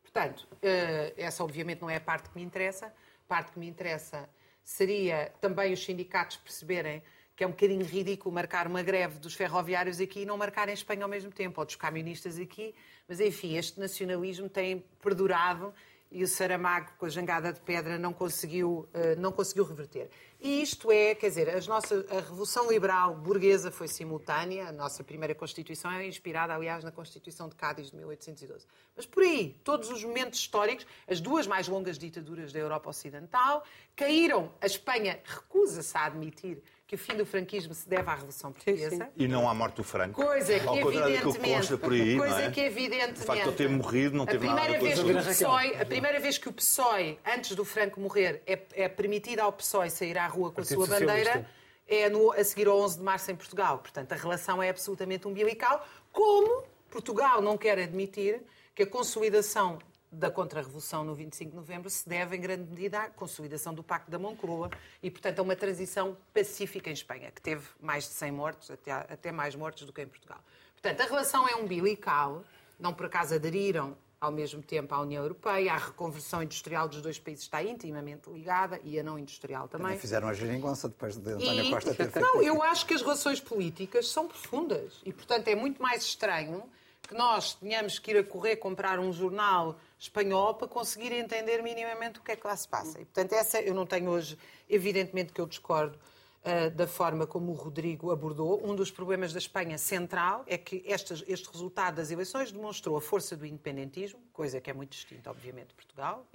[0.00, 2.86] Portanto, eh, essa obviamente não é a parte que me interessa.
[2.86, 4.28] A parte que me interessa
[4.62, 7.02] seria também os sindicatos perceberem
[7.34, 10.74] que é um bocadinho ridículo marcar uma greve dos ferroviários aqui e não marcar em
[10.74, 12.74] Espanha ao mesmo tempo, ou dos camionistas aqui.
[13.08, 15.74] Mas, enfim, este nacionalismo tem perdurado
[16.12, 20.10] e o Saramago, com a jangada de pedra, não conseguiu, eh, não conseguiu reverter.
[20.40, 25.02] E isto é, quer dizer, as nossas, a Revolução Liberal burguesa foi simultânea, a nossa
[25.02, 28.66] primeira Constituição é inspirada, aliás, na Constituição de Cádiz de 1812.
[28.96, 33.64] Mas por aí, todos os momentos históricos, as duas mais longas ditaduras da Europa Ocidental,
[33.96, 34.52] caíram.
[34.60, 36.62] A Espanha recusa-se a admitir
[36.92, 39.08] que o fim do franquismo se deve à Revolução Portuguesa.
[39.16, 40.22] E não há morte do Franco.
[40.22, 42.50] Coisa que, Ao contrário daquilo que evidentemente, consta por aí, coisa não é?
[42.50, 44.78] que evidentemente, O facto de ele ter morrido não a teve nada a ver primeira
[44.78, 45.06] com vez isso.
[45.06, 48.88] que o PSOE, a primeira vez que o PSOE, antes do Franco morrer, é, é
[48.90, 51.48] permitido ao PSOE sair à rua com a sua bandeira,
[51.88, 53.78] é no, a seguir ao 11 de março em Portugal.
[53.78, 58.42] Portanto, a relação é absolutamente umbilical, como Portugal não quer admitir
[58.74, 59.78] que a consolidação
[60.12, 64.10] da contra-revolução no 25 de novembro se deve, em grande medida, à consolidação do Pacto
[64.10, 64.70] da Moncloa
[65.02, 68.92] e, portanto, a uma transição pacífica em Espanha, que teve mais de 100 mortos, até,
[68.92, 70.38] até mais mortos do que em Portugal.
[70.74, 72.44] Portanto, a relação é umbilical,
[72.78, 77.18] não por acaso aderiram ao mesmo tempo à União Europeia, a reconversão industrial dos dois
[77.18, 79.86] países está intimamente ligada e a não industrial também.
[79.86, 82.24] Também fizeram a geringonça depois de António E- Costa ter feito.
[82.24, 86.62] Não, eu acho que as relações políticas são profundas e, portanto, é muito mais estranho
[87.02, 92.18] que nós tenhamos que ir a correr comprar um jornal espanhol para conseguir entender minimamente
[92.18, 93.00] o que é que lá se passa.
[93.00, 94.36] E, portanto, essa eu não tenho hoje,
[94.68, 95.98] evidentemente que eu discordo
[96.44, 98.60] ah, da forma como o Rodrigo abordou.
[98.66, 103.00] Um dos problemas da Espanha central é que estas- este resultado das eleições demonstrou a
[103.00, 106.26] força do independentismo, coisa que é muito distinta, obviamente, de Portugal,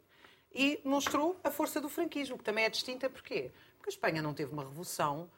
[0.53, 3.09] e mostrou a força do franquismo, que também é distinta.
[3.09, 3.51] Porquê?
[3.77, 5.29] Porque a Espanha não teve uma revolução,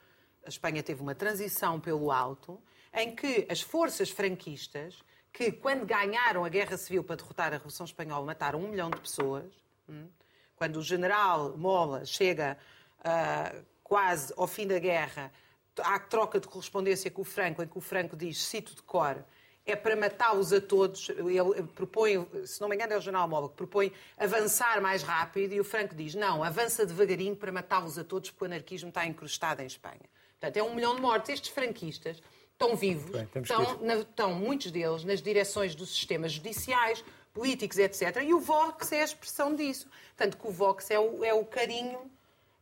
[0.45, 2.61] a Espanha teve uma transição pelo alto,
[2.93, 5.01] em que as forças franquistas,
[5.32, 8.99] que quando ganharam a Guerra Civil para derrotar a Revolução Espanhola, mataram um milhão de
[8.99, 9.45] pessoas,
[9.88, 10.07] hum,
[10.55, 12.57] quando o general Mola chega
[12.99, 15.32] uh, quase ao fim da guerra,
[15.80, 19.23] há troca de correspondência com o Franco, em que o Franco diz, cito de cor,
[19.65, 21.09] é para matá-los a todos.
[21.09, 25.53] Ele propõe, se não me engano, é o General Mola que propõe avançar mais rápido
[25.53, 29.05] e o Franco diz: não, avança devagarinho para matá-los a todos porque o anarquismo está
[29.05, 30.09] encrustado em Espanha.
[30.39, 31.30] Portanto, é um milhão de mortes.
[31.30, 32.21] Estes franquistas
[32.60, 37.03] estão vivos, Bem, estão, na, estão muitos deles nas direções dos sistemas judiciais,
[37.34, 38.18] políticos, etc.
[38.24, 39.88] E o Vox é a expressão disso.
[40.18, 41.99] Tanto que o Vox é o, é o carinho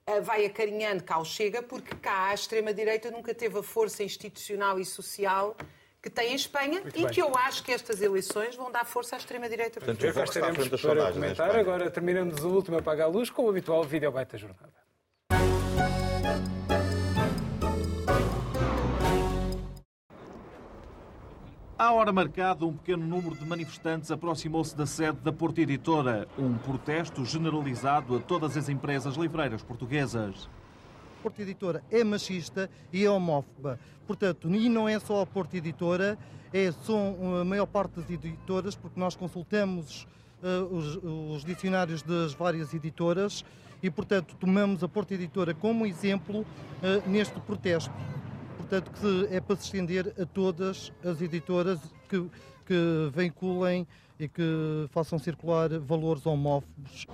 [0.05, 4.79] eh, vai acarinhando cá o Chega, porque cá a extrema-direita nunca teve a força institucional
[4.79, 5.55] e social
[5.99, 7.11] que tem em Espanha Muito e bem.
[7.11, 9.79] que eu acho que estas eleições vão dar força à extrema-direita.
[9.79, 11.55] Portanto, eu cá estaremos para comentar.
[11.55, 14.87] Agora terminamos o último Apaga a Luz com o habitual vídeo da jornada.
[21.79, 26.27] À hora marcada, um pequeno número de manifestantes aproximou-se da sede da Porta Editora.
[26.35, 30.49] Um protesto generalizado a todas as empresas livreiras portuguesas.
[31.19, 33.79] A Porta Editora é machista e é homófoba.
[34.07, 36.17] Portanto, e não é só a Porta Editora,
[36.51, 40.07] é, são a maior parte das editoras, porque nós consultamos
[40.41, 40.99] uh, os,
[41.35, 43.45] os dicionários das várias editoras
[43.83, 47.93] e, portanto, tomamos a Porta Editora como exemplo uh, neste protesto
[48.67, 52.21] portanto, que é para se estender a todas as editoras que,
[52.65, 53.87] que vinculem
[54.19, 57.05] e que façam circular valores homófobos.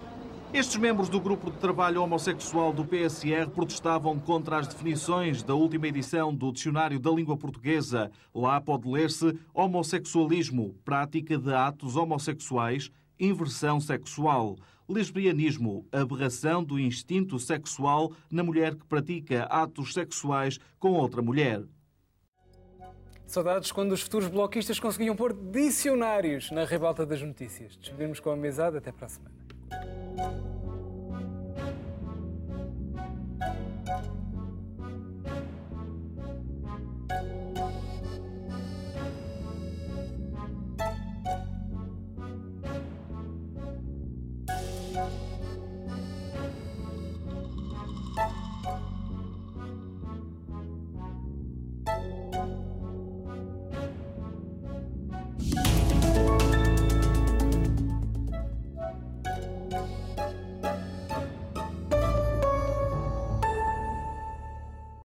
[0.51, 5.88] Estes membros do grupo de trabalho homossexual do PSR protestavam contra as definições da última
[5.88, 8.12] edição do Dicionário da Língua Portuguesa.
[8.34, 12.91] Lá pode ler-se homossexualismo, prática de atos homossexuais,
[13.24, 14.58] inversão sexual
[14.88, 21.64] lesbianismo, aberração do instinto sexual na mulher que pratica atos sexuais com outra mulher.
[23.26, 27.78] Saudades quando os futuros bloquistas conseguiam pôr dicionários na revolta das notícias.
[27.78, 28.78] Despedimos com a amizade.
[28.78, 30.53] Até para a semana.